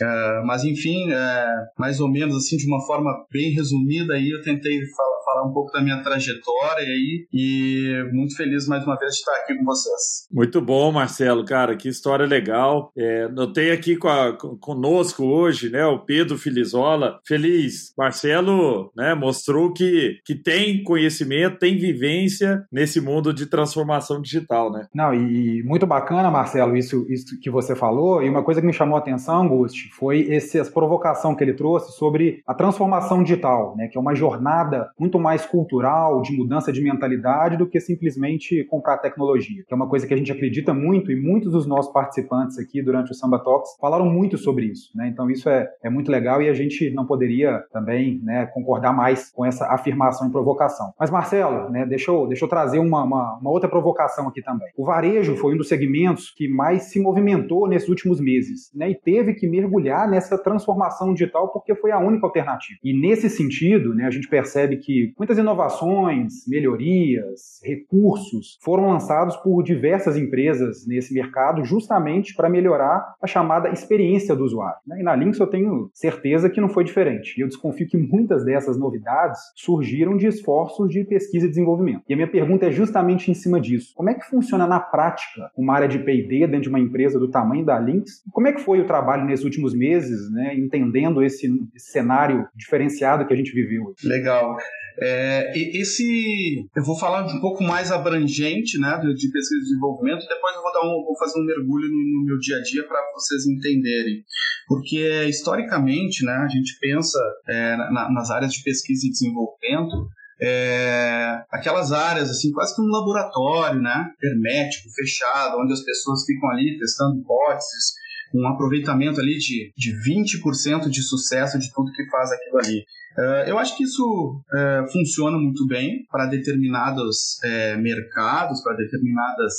Uh, 0.00 0.46
mas 0.46 0.64
enfim, 0.64 1.10
uh, 1.12 1.66
mais 1.78 2.00
ou 2.00 2.10
menos 2.10 2.36
assim 2.36 2.56
de 2.56 2.66
uma 2.66 2.84
forma 2.86 3.10
bem 3.30 3.52
resumida 3.52 4.14
aí 4.14 4.30
eu 4.30 4.42
tentei 4.42 4.80
falar 4.96 5.21
falar 5.32 5.46
um 5.46 5.52
pouco 5.52 5.72
da 5.72 5.80
minha 5.80 6.02
trajetória 6.02 6.84
aí 6.84 7.26
e 7.32 8.10
muito 8.12 8.36
feliz 8.36 8.68
mais 8.68 8.84
uma 8.84 8.96
vez 8.96 9.14
de 9.14 9.20
estar 9.20 9.32
aqui 9.36 9.56
com 9.56 9.64
vocês. 9.64 10.28
Muito 10.30 10.60
bom, 10.60 10.92
Marcelo, 10.92 11.44
cara, 11.44 11.74
que 11.76 11.88
história 11.88 12.26
legal. 12.26 12.92
É, 12.96 13.28
notei 13.28 13.70
aqui 13.70 13.96
com 13.96 14.08
a, 14.08 14.36
conosco 14.60 15.24
hoje, 15.24 15.70
né, 15.70 15.84
o 15.86 16.00
Pedro 16.00 16.36
Filizola. 16.36 17.18
Feliz. 17.26 17.92
Marcelo, 17.96 18.92
né, 18.96 19.14
mostrou 19.14 19.72
que, 19.72 20.20
que 20.24 20.34
tem 20.34 20.82
conhecimento, 20.82 21.58
tem 21.58 21.78
vivência 21.78 22.64
nesse 22.70 23.00
mundo 23.00 23.32
de 23.32 23.46
transformação 23.46 24.20
digital, 24.20 24.70
né? 24.70 24.86
Não, 24.94 25.14
e 25.14 25.62
muito 25.62 25.86
bacana, 25.86 26.30
Marcelo, 26.30 26.76
isso, 26.76 27.06
isso 27.10 27.38
que 27.40 27.50
você 27.50 27.74
falou. 27.74 28.22
E 28.22 28.28
uma 28.28 28.42
coisa 28.42 28.60
que 28.60 28.66
me 28.66 28.72
chamou 28.72 28.96
a 28.96 28.98
atenção, 28.98 29.36
Augusto, 29.36 29.78
foi 29.96 30.30
essa 30.30 30.64
provocação 30.70 31.34
que 31.34 31.42
ele 31.42 31.54
trouxe 31.54 31.92
sobre 31.92 32.42
a 32.46 32.54
transformação 32.54 33.22
digital, 33.22 33.74
né, 33.76 33.88
que 33.88 33.96
é 33.96 34.00
uma 34.00 34.14
jornada 34.14 34.90
muito 34.98 35.18
mais 35.22 35.46
cultural, 35.46 36.20
de 36.20 36.36
mudança 36.36 36.72
de 36.72 36.82
mentalidade, 36.82 37.56
do 37.56 37.66
que 37.66 37.80
simplesmente 37.80 38.64
comprar 38.64 38.98
tecnologia, 38.98 39.64
que 39.66 39.72
é 39.72 39.76
uma 39.76 39.88
coisa 39.88 40.06
que 40.06 40.12
a 40.12 40.16
gente 40.16 40.32
acredita 40.32 40.74
muito 40.74 41.10
e 41.10 41.16
muitos 41.16 41.52
dos 41.52 41.66
nossos 41.66 41.92
participantes 41.92 42.58
aqui 42.58 42.82
durante 42.82 43.12
o 43.12 43.14
Samba 43.14 43.38
Talks 43.38 43.76
falaram 43.80 44.06
muito 44.06 44.36
sobre 44.36 44.66
isso. 44.66 44.90
Né? 44.94 45.08
Então 45.08 45.30
isso 45.30 45.48
é, 45.48 45.68
é 45.82 45.88
muito 45.88 46.10
legal 46.10 46.42
e 46.42 46.48
a 46.48 46.54
gente 46.54 46.90
não 46.90 47.06
poderia 47.06 47.62
também 47.72 48.20
né, 48.22 48.46
concordar 48.46 48.92
mais 48.92 49.30
com 49.30 49.46
essa 49.46 49.66
afirmação 49.72 50.28
e 50.28 50.32
provocação. 50.32 50.92
Mas 50.98 51.10
Marcelo, 51.10 51.70
né, 51.70 51.86
deixa, 51.86 52.10
eu, 52.10 52.26
deixa 52.26 52.44
eu 52.44 52.48
trazer 52.48 52.78
uma, 52.78 53.02
uma, 53.04 53.38
uma 53.38 53.50
outra 53.50 53.68
provocação 53.68 54.28
aqui 54.28 54.42
também. 54.42 54.68
O 54.76 54.84
varejo 54.84 55.36
foi 55.36 55.54
um 55.54 55.56
dos 55.56 55.68
segmentos 55.68 56.30
que 56.30 56.48
mais 56.48 56.84
se 56.84 57.00
movimentou 57.00 57.68
nesses 57.68 57.88
últimos 57.88 58.20
meses 58.20 58.70
né, 58.74 58.90
e 58.90 58.94
teve 58.94 59.34
que 59.34 59.46
mergulhar 59.46 60.08
nessa 60.08 60.36
transformação 60.36 61.12
digital 61.12 61.52
porque 61.52 61.74
foi 61.74 61.92
a 61.92 61.98
única 61.98 62.26
alternativa. 62.26 62.78
E 62.82 62.98
nesse 62.98 63.28
sentido, 63.30 63.94
né, 63.94 64.04
a 64.04 64.10
gente 64.10 64.28
percebe 64.28 64.76
que 64.76 65.11
muitas 65.18 65.38
inovações, 65.38 66.46
melhorias, 66.46 67.60
recursos 67.64 68.58
foram 68.62 68.88
lançados 68.88 69.36
por 69.36 69.62
diversas 69.62 70.16
empresas 70.16 70.86
nesse 70.86 71.14
mercado 71.14 71.64
justamente 71.64 72.34
para 72.34 72.48
melhorar 72.48 73.14
a 73.20 73.26
chamada 73.26 73.70
experiência 73.70 74.34
do 74.34 74.44
usuário. 74.44 74.78
Né? 74.86 75.00
E 75.00 75.02
na 75.02 75.14
Lynx 75.14 75.38
eu 75.38 75.46
tenho 75.46 75.90
certeza 75.92 76.50
que 76.50 76.60
não 76.60 76.68
foi 76.68 76.84
diferente. 76.84 77.38
E 77.38 77.42
eu 77.42 77.48
desconfio 77.48 77.88
que 77.88 77.96
muitas 77.96 78.44
dessas 78.44 78.78
novidades 78.78 79.40
surgiram 79.56 80.16
de 80.16 80.26
esforços 80.26 80.88
de 80.88 81.04
pesquisa 81.04 81.46
e 81.46 81.48
desenvolvimento. 81.48 82.02
E 82.08 82.12
a 82.12 82.16
minha 82.16 82.30
pergunta 82.30 82.66
é 82.66 82.70
justamente 82.70 83.30
em 83.30 83.34
cima 83.34 83.60
disso. 83.60 83.92
Como 83.94 84.10
é 84.10 84.14
que 84.14 84.26
funciona 84.26 84.66
na 84.66 84.80
prática 84.80 85.50
uma 85.56 85.74
área 85.74 85.88
de 85.88 85.98
P&D 85.98 86.46
dentro 86.46 86.62
de 86.62 86.68
uma 86.68 86.80
empresa 86.80 87.18
do 87.18 87.30
tamanho 87.30 87.64
da 87.64 87.78
Lynx? 87.78 88.22
Como 88.32 88.46
é 88.46 88.52
que 88.52 88.60
foi 88.60 88.80
o 88.80 88.86
trabalho 88.86 89.24
nesses 89.24 89.44
últimos 89.44 89.74
meses, 89.74 90.30
né, 90.30 90.54
entendendo 90.54 91.22
esse, 91.22 91.46
esse 91.74 91.92
cenário 91.92 92.46
diferenciado 92.54 93.26
que 93.26 93.32
a 93.32 93.36
gente 93.36 93.52
viveu? 93.52 93.94
Legal. 94.04 94.56
É, 94.98 95.52
esse 95.56 96.68
eu 96.76 96.84
vou 96.84 96.98
falar 96.98 97.24
um 97.26 97.40
pouco 97.40 97.62
mais 97.62 97.90
abrangente, 97.90 98.78
né, 98.78 98.98
de 98.98 99.30
pesquisa 99.30 99.60
e 99.60 99.64
desenvolvimento. 99.64 100.26
Depois 100.28 100.54
eu 100.54 100.62
vou 100.62 100.72
dar 100.72 100.82
um, 100.82 101.04
vou 101.04 101.16
fazer 101.18 101.40
um 101.40 101.44
mergulho 101.44 101.88
no, 101.88 102.20
no 102.20 102.24
meu 102.26 102.38
dia 102.38 102.56
a 102.56 102.62
dia 102.62 102.86
para 102.86 103.00
vocês 103.14 103.46
entenderem, 103.46 104.24
porque 104.66 105.24
historicamente, 105.24 106.24
né, 106.24 106.34
a 106.34 106.48
gente 106.48 106.78
pensa 106.80 107.18
é, 107.48 107.76
na, 107.76 108.10
nas 108.12 108.30
áreas 108.30 108.52
de 108.52 108.62
pesquisa 108.62 109.06
e 109.06 109.10
desenvolvimento 109.10 110.08
é, 110.44 111.44
aquelas 111.52 111.92
áreas, 111.92 112.28
assim, 112.28 112.50
quase 112.50 112.74
que 112.74 112.82
um 112.82 112.86
laboratório, 112.86 113.80
né? 113.80 114.10
Hermético, 114.20 114.90
fechado, 114.92 115.56
onde 115.56 115.72
as 115.72 115.84
pessoas 115.84 116.24
ficam 116.24 116.50
ali 116.50 116.76
testando 116.80 117.20
hipóteses, 117.20 117.94
um 118.34 118.46
aproveitamento 118.46 119.20
ali 119.20 119.36
de, 119.38 119.72
de 119.76 119.92
20% 119.92 120.88
de 120.88 121.02
sucesso 121.02 121.58
de 121.58 121.72
tudo 121.72 121.92
que 121.92 122.08
faz 122.10 122.30
aquilo 122.32 122.58
ali. 122.58 122.84
Uh, 123.16 123.46
eu 123.46 123.58
acho 123.58 123.76
que 123.76 123.84
isso 123.84 124.02
uh, 124.02 124.90
funciona 124.90 125.36
muito 125.36 125.66
bem 125.66 126.06
para 126.10 126.26
determinados 126.26 127.38
uh, 127.44 127.78
mercados, 127.78 128.62
para 128.62 128.76
determinadas 128.76 129.52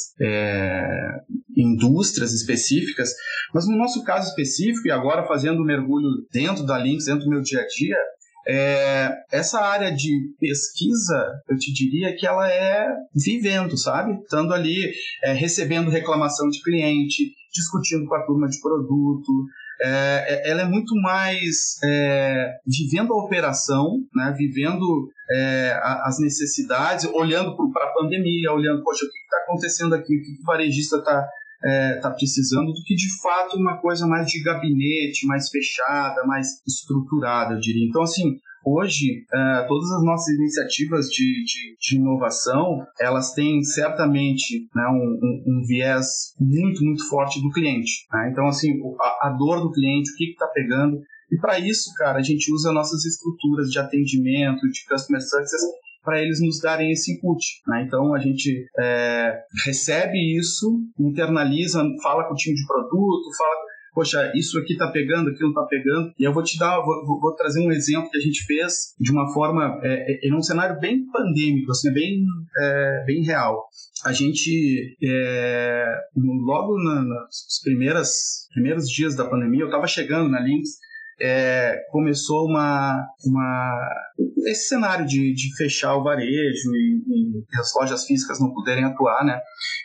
indústrias 1.56 2.34
específicas, 2.34 3.14
mas 3.54 3.68
no 3.68 3.78
nosso 3.78 4.04
caso 4.04 4.30
específico, 4.30 4.88
e 4.88 4.92
agora 4.92 5.28
fazendo 5.28 5.62
um 5.62 5.66
mergulho 5.66 6.10
dentro 6.32 6.66
da 6.66 6.78
Lynx, 6.78 7.06
dentro 7.06 7.26
do 7.26 7.30
meu 7.30 7.42
dia 7.42 7.62
a 7.62 7.68
dia, 7.68 7.98
é, 8.48 9.10
essa 9.32 9.60
área 9.62 9.92
de 9.92 10.34
pesquisa, 10.40 11.42
eu 11.50 11.58
te 11.58 11.72
diria 11.72 12.16
que 12.16 12.28
ela 12.28 12.50
é 12.52 12.88
vivendo, 13.16 13.78
sabe? 13.78 14.20
Estando 14.22 14.54
ali, 14.54 14.92
é, 15.24 15.32
recebendo 15.34 15.90
reclamação 15.90 16.50
de 16.50 16.62
cliente, 16.62 17.32
discutindo 17.54 18.06
com 18.08 18.16
a 18.16 18.26
turma 18.26 18.48
de 18.48 18.60
produto. 18.60 19.32
É, 19.82 20.48
é 20.48 20.50
ela 20.50 20.62
é 20.62 20.66
muito 20.66 20.96
mais 21.02 21.78
é, 21.84 22.56
vivendo 22.66 23.14
a 23.14 23.24
operação, 23.24 24.00
né? 24.14 24.34
vivendo 24.38 25.10
é, 25.32 25.80
as 26.04 26.20
necessidades, 26.20 27.06
olhando 27.06 27.56
para 27.72 27.86
a 27.86 27.94
pandemia, 27.94 28.52
olhando, 28.52 28.84
poxa, 28.84 29.06
o 29.06 29.10
que 29.10 29.18
está 29.18 29.38
acontecendo 29.44 29.96
aqui, 29.96 30.18
o 30.18 30.22
que 30.22 30.42
o 30.42 30.46
varejista 30.46 30.98
está 30.98 31.28
é, 31.66 31.96
tá 32.00 32.12
precisando 32.12 32.74
do 32.74 32.84
que 32.84 32.94
de 32.94 33.08
fato 33.22 33.58
uma 33.58 33.78
coisa 33.78 34.06
mais 34.06 34.28
de 34.28 34.44
gabinete, 34.44 35.26
mais 35.26 35.50
fechada, 35.50 36.26
mais 36.26 36.48
estruturada, 36.68 37.54
eu 37.54 37.60
diria. 37.60 37.88
Então, 37.88 38.02
assim, 38.04 38.38
hoje 38.66 39.26
é, 39.34 39.66
todas 39.68 39.92
as 39.92 40.04
nossas 40.04 40.36
iniciativas 40.36 41.08
de, 41.08 41.44
de, 41.44 41.76
de, 41.80 41.96
inovação 41.98 42.86
elas 43.00 43.34
têm 43.34 43.62
certamente 43.64 44.68
né, 44.76 44.88
um, 44.88 45.20
um, 45.22 45.44
um, 45.48 45.66
viés 45.66 46.34
muito 46.40 46.84
muito 46.84 47.08
forte 47.10 47.42
do 47.42 47.52
cliente 47.52 48.06
né? 48.12 48.30
então 48.32 48.48
assim 48.48 48.72
a, 49.00 49.28
a, 49.28 49.36
dor 49.38 49.62
do 49.62 49.72
cliente 49.72 50.12
o 50.12 50.16
que 50.16 50.32
está 50.32 50.48
pegando 50.48 51.02
e 51.32 51.38
para 51.38 51.60
isso 51.60 51.94
cara 51.98 52.20
a 52.20 52.24
gente 52.24 52.52
usa 52.54 52.72
nossas 52.72 53.06
estruturas 53.06 53.70
de 53.70 53.80
atendimento 53.80 54.62
de 54.70 54.86
customer 54.88 55.22
success 55.22 55.62
para 56.04 56.22
eles 56.22 56.42
nos 56.42 56.60
darem 56.60 56.92
esse 56.92 57.14
input. 57.14 57.42
Né? 57.66 57.86
Então 57.88 58.14
a 58.14 58.20
gente 58.20 58.68
é, 58.78 59.42
recebe 59.66 60.18
isso, 60.38 60.82
internaliza, 61.00 61.82
fala 62.04 62.26
com 62.26 62.34
o 62.34 62.38
time 62.38 62.56
de 62.56 62.68
produto, 62.68 63.38
fala 63.38 63.56
poxa, 63.94 64.32
isso 64.36 64.60
aqui 64.60 64.76
tá 64.76 64.88
pegando, 64.88 65.30
aquilo 65.30 65.50
não 65.50 65.62
tá 65.62 65.68
pegando. 65.68 66.14
E 66.18 66.24
eu 66.24 66.34
vou 66.34 66.44
te 66.44 66.58
dar, 66.58 66.80
vou, 66.82 67.20
vou 67.20 67.36
trazer 67.36 67.66
um 67.66 67.72
exemplo 67.72 68.10
que 68.10 68.18
a 68.18 68.22
gente 68.22 68.46
fez 68.46 68.94
de 69.00 69.12
uma 69.12 69.32
forma, 69.34 69.80
é, 69.84 70.14
é, 70.14 70.28
em 70.28 70.34
um 70.34 70.42
cenário 70.42 70.80
bem 70.80 71.06
pandêmico, 71.12 71.72
assim, 71.72 71.92
bem, 71.94 72.26
é, 72.58 73.04
bem 73.06 73.24
real. 73.24 73.68
A 74.04 74.12
gente, 74.12 74.98
é, 75.04 75.86
logo 76.16 76.78
na, 76.84 77.02
nos 77.02 77.62
primeiras, 77.64 78.48
primeiros 78.54 78.90
dias 78.90 79.16
da 79.16 79.26
pandemia, 79.26 79.62
eu 79.62 79.68
estava 79.68 79.88
chegando 79.88 80.30
na 80.30 80.42
Lynx, 80.42 80.72
é, 81.22 81.80
começou 81.92 82.46
uma, 82.46 83.06
uma 83.26 83.90
esse 84.46 84.68
cenário 84.68 85.06
de, 85.06 85.34
de 85.34 85.56
fechar 85.56 85.96
o 85.96 86.04
varejo 86.04 86.76
e, 86.76 87.02
e, 87.08 87.60
as 87.60 87.74
lojas 87.76 88.06
físicas 88.06 88.40
não 88.40 88.54
poderem 88.54 88.84
atuar, 88.84 89.24
né? 89.24 89.40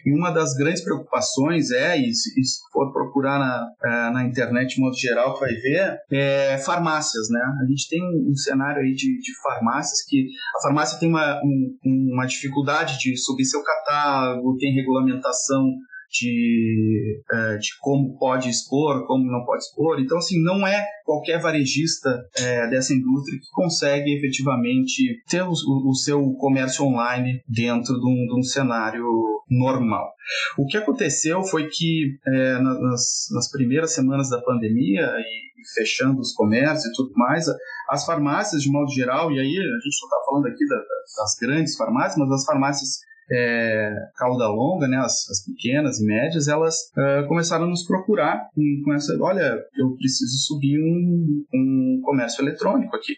E 0.05 0.13
uma 0.13 0.31
das 0.31 0.55
grandes 0.55 0.83
preocupações 0.83 1.71
é, 1.71 1.97
e 1.97 2.13
se, 2.15 2.31
for 2.73 2.93
procurar 2.93 3.39
na, 3.39 3.69
é, 3.85 4.11
na 4.11 4.25
internet 4.25 4.75
de 4.75 4.81
modo 4.81 4.97
geral, 4.97 5.39
vai 5.39 5.53
ver, 5.55 5.99
é 6.11 6.59
farmácias, 6.59 7.29
né? 7.31 7.41
A 7.63 7.67
gente 7.67 7.89
tem 7.89 8.03
um 8.03 8.35
cenário 8.35 8.83
aí 8.83 8.95
de, 8.95 9.19
de 9.19 9.43
farmácias 9.43 10.05
que 10.07 10.27
a 10.59 10.63
farmácia 10.63 10.99
tem 10.99 11.09
uma, 11.09 11.41
um, 11.43 11.77
uma 12.13 12.27
dificuldade 12.27 12.99
de 12.99 13.17
subir 13.17 13.45
seu 13.45 13.63
catálogo, 13.63 14.57
tem 14.59 14.75
regulamentação 14.75 15.65
de, 16.11 17.23
uh, 17.31 17.59
de 17.59 17.69
como 17.81 18.17
pode 18.19 18.49
expor, 18.49 19.07
como 19.07 19.31
não 19.31 19.45
pode 19.45 19.63
expor. 19.65 20.01
Então, 20.01 20.19
assim, 20.19 20.43
não 20.43 20.67
é 20.67 20.87
qualquer 21.05 21.41
varejista 21.41 22.11
uh, 22.11 22.71
dessa 22.71 22.95
indústria 22.95 23.39
que 23.39 23.51
consegue 23.53 24.17
efetivamente 24.17 25.23
ter 25.29 25.43
o, 25.43 25.51
o, 25.51 25.95
seu 25.95 26.33
comércio 26.35 26.85
online 26.85 27.43
dentro 27.47 27.95
de 27.95 28.07
um, 28.07 28.27
de 28.27 28.39
um, 28.39 28.43
cenário 28.43 29.05
normal. 29.51 30.13
O 30.57 30.67
que 30.67 30.77
aconteceu 30.77 31.43
foi 31.43 31.69
que 31.69 32.17
uh, 32.27 32.63
nas, 32.63 33.29
nas 33.33 33.51
primeiras 33.51 33.95
semanas 33.95 34.31
da 34.31 34.41
pandemia 34.41 35.03
e 35.03 35.49
fechando 35.75 36.21
os 36.21 36.33
comércios 36.33 36.87
e 36.87 36.93
tudo 36.95 37.13
mais, 37.15 37.47
as 37.91 38.05
farmácias 38.07 38.63
de 38.63 38.71
modo 38.71 38.91
geral, 38.93 39.31
e 39.31 39.39
aí 39.39 39.47
a 39.47 39.81
gente 39.81 40.01
não 40.01 40.09
está 40.09 40.17
falando 40.25 40.47
aqui 40.47 40.67
da, 40.67 40.77
das 40.77 41.37
grandes 41.41 41.77
farmácias, 41.77 42.17
mas 42.17 42.31
as 42.31 42.45
farmácias 42.45 43.01
é, 43.31 43.95
cauda 44.17 44.49
longa, 44.49 44.89
né, 44.89 44.97
as, 44.99 45.29
as, 45.31 45.45
pequenas 45.45 46.01
e 46.01 46.05
médias, 46.05 46.49
elas 46.49 46.75
uh, 46.97 47.27
começaram 47.29 47.65
a 47.65 47.69
nos 47.69 47.87
procurar 47.87 48.49
com, 48.55 48.83
com, 48.85 48.95
essa, 48.95 49.17
olha, 49.21 49.59
eu 49.77 49.95
preciso 49.97 50.47
subir 50.47 50.79
um, 50.79 51.45
um 51.55 52.01
comércio 52.03 52.43
eletrônico 52.43 52.97
aqui. 52.97 53.15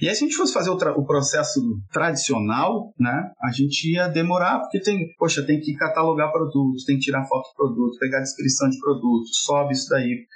E 0.00 0.08
aí, 0.08 0.14
se 0.14 0.24
a 0.24 0.26
gente 0.26 0.36
fosse 0.36 0.52
fazer 0.52 0.70
o, 0.70 0.74
o, 0.74 1.04
processo 1.04 1.60
tradicional, 1.92 2.94
né, 2.98 3.30
a 3.42 3.50
gente 3.50 3.92
ia 3.92 4.08
demorar, 4.08 4.60
porque 4.60 4.80
tem, 4.80 5.14
poxa, 5.18 5.44
tem 5.44 5.60
que 5.60 5.74
catalogar 5.74 6.32
produtos, 6.32 6.84
tem 6.84 6.96
que 6.96 7.02
tirar 7.02 7.26
foto 7.26 7.48
do 7.50 7.56
produto, 7.56 7.98
pegar 7.98 8.20
descrição 8.20 8.68
de 8.70 8.78
produto, 8.78 9.26
sobe 9.32 9.72
isso 9.72 9.88
daí. 9.90 10.26